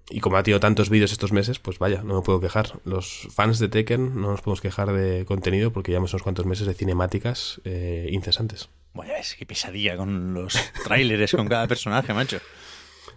y 0.09 0.21
como 0.21 0.37
ha 0.37 0.43
tenido 0.43 0.61
tantos 0.61 0.89
vídeos 0.89 1.11
estos 1.11 1.33
meses, 1.33 1.59
pues 1.59 1.79
vaya, 1.79 2.03
no 2.03 2.15
me 2.15 2.23
puedo 2.23 2.41
quejar. 2.41 2.79
Los 2.85 3.29
fans 3.35 3.59
de 3.59 3.69
Tekken 3.69 4.21
no 4.21 4.31
nos 4.31 4.43
podemos 4.43 4.61
quejar 4.61 4.93
de 4.93 5.25
contenido 5.25 5.73
porque 5.73 5.91
llevamos 5.91 6.13
unos 6.13 6.23
cuantos 6.23 6.47
meses 6.47 6.67
de 6.67 6.75
cinemáticas 6.75 7.61
eh, 7.65 8.09
incesantes. 8.13 8.69
Bueno, 8.93 9.15
es 9.15 9.35
que 9.35 9.45
pesadilla 9.47 9.97
con 9.97 10.33
los 10.33 10.55
trailers 10.85 11.33
con 11.33 11.49
cada 11.49 11.67
personaje, 11.67 12.15
macho. 12.15 12.39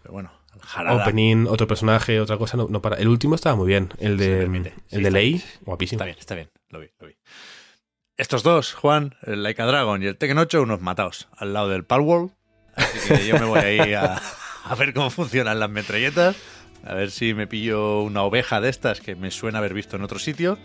Pero 0.02 0.13
bueno, 0.13 0.32
jarada. 0.62 1.04
Opening, 1.04 1.45
otro 1.47 1.67
personaje, 1.67 2.19
otra 2.19 2.38
cosa, 2.38 2.58
no, 2.58 2.67
no, 2.69 2.82
para. 2.82 2.95
El 2.97 3.08
último 3.08 3.36
estaba 3.36 3.56
muy 3.56 3.67
bien, 3.67 3.89
el 3.99 4.17
de, 4.17 4.43
el 4.43 4.73
sí, 4.88 5.02
de 5.02 5.12
Ley, 5.12 5.43
guapísimo. 5.62 5.97
Está 5.97 6.06
bien, 6.06 6.17
está 6.17 6.36
bien, 6.36 6.49
lo 6.69 6.80
vi, 6.80 6.89
lo 6.99 7.08
vi. 7.08 7.15
Estos 8.17 8.43
dos, 8.43 8.73
Juan, 8.73 9.15
el 9.21 9.43
Like 9.43 9.62
a 9.62 9.65
Dragon 9.65 10.04
y 10.04 10.08
el 10.08 10.17
Tekken 10.17 10.39
8, 10.39 10.63
unos 10.63 10.82
matados 10.82 11.30
al 11.38 11.54
lado 11.54 11.69
del 11.69 11.86
Palworld. 11.86 12.32
Así 12.75 13.13
que 13.13 13.28
yo 13.28 13.39
me 13.39 13.45
voy 13.45 13.60
ahí 13.60 13.93
a, 13.93 14.21
a 14.69 14.75
ver 14.75 14.93
cómo 14.93 15.10
funcionan 15.10 15.60
las 15.60 15.69
metralletas. 15.69 16.36
A 16.86 16.93
ver 16.93 17.12
si 17.12 17.34
me 17.34 17.47
pillo 17.47 18.03
una 18.03 18.23
oveja 18.23 18.62
de 18.62 18.69
estas 18.69 19.01
que 19.01 19.15
me 19.15 19.32
suena 19.32 19.58
haber 19.58 19.73
visto 19.73 19.97
en 19.97 20.03
otro 20.03 20.19
sitio. 20.19 20.58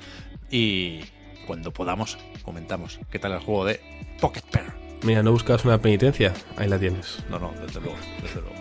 Y 0.50 1.00
cuando 1.46 1.72
podamos, 1.72 2.18
comentamos 2.42 3.00
qué 3.10 3.18
tal 3.18 3.32
el 3.32 3.40
juego 3.40 3.64
de 3.64 3.80
Pocket 4.20 4.42
Pair. 4.52 4.72
Mira, 5.02 5.22
no 5.22 5.32
buscas 5.32 5.64
una 5.64 5.78
penitencia, 5.78 6.32
ahí 6.56 6.68
la 6.68 6.78
tienes. 6.78 7.18
No, 7.28 7.38
no, 7.38 7.52
desde 7.66 7.80
luego, 7.80 7.96
desde 8.22 8.40
luego. 8.40 8.54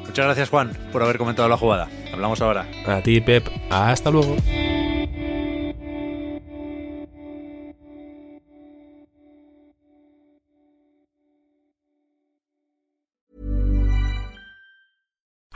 Muchas 0.00 0.26
gracias, 0.26 0.50
Juan, 0.50 0.76
por 0.92 1.02
haber 1.02 1.18
comentado 1.18 1.48
la 1.48 1.56
jugada. 1.56 1.88
Hablamos 2.12 2.40
ahora. 2.42 2.68
A 2.86 3.00
ti, 3.00 3.20
Pep. 3.20 3.48
Hasta 3.70 4.10
luego. 4.10 4.36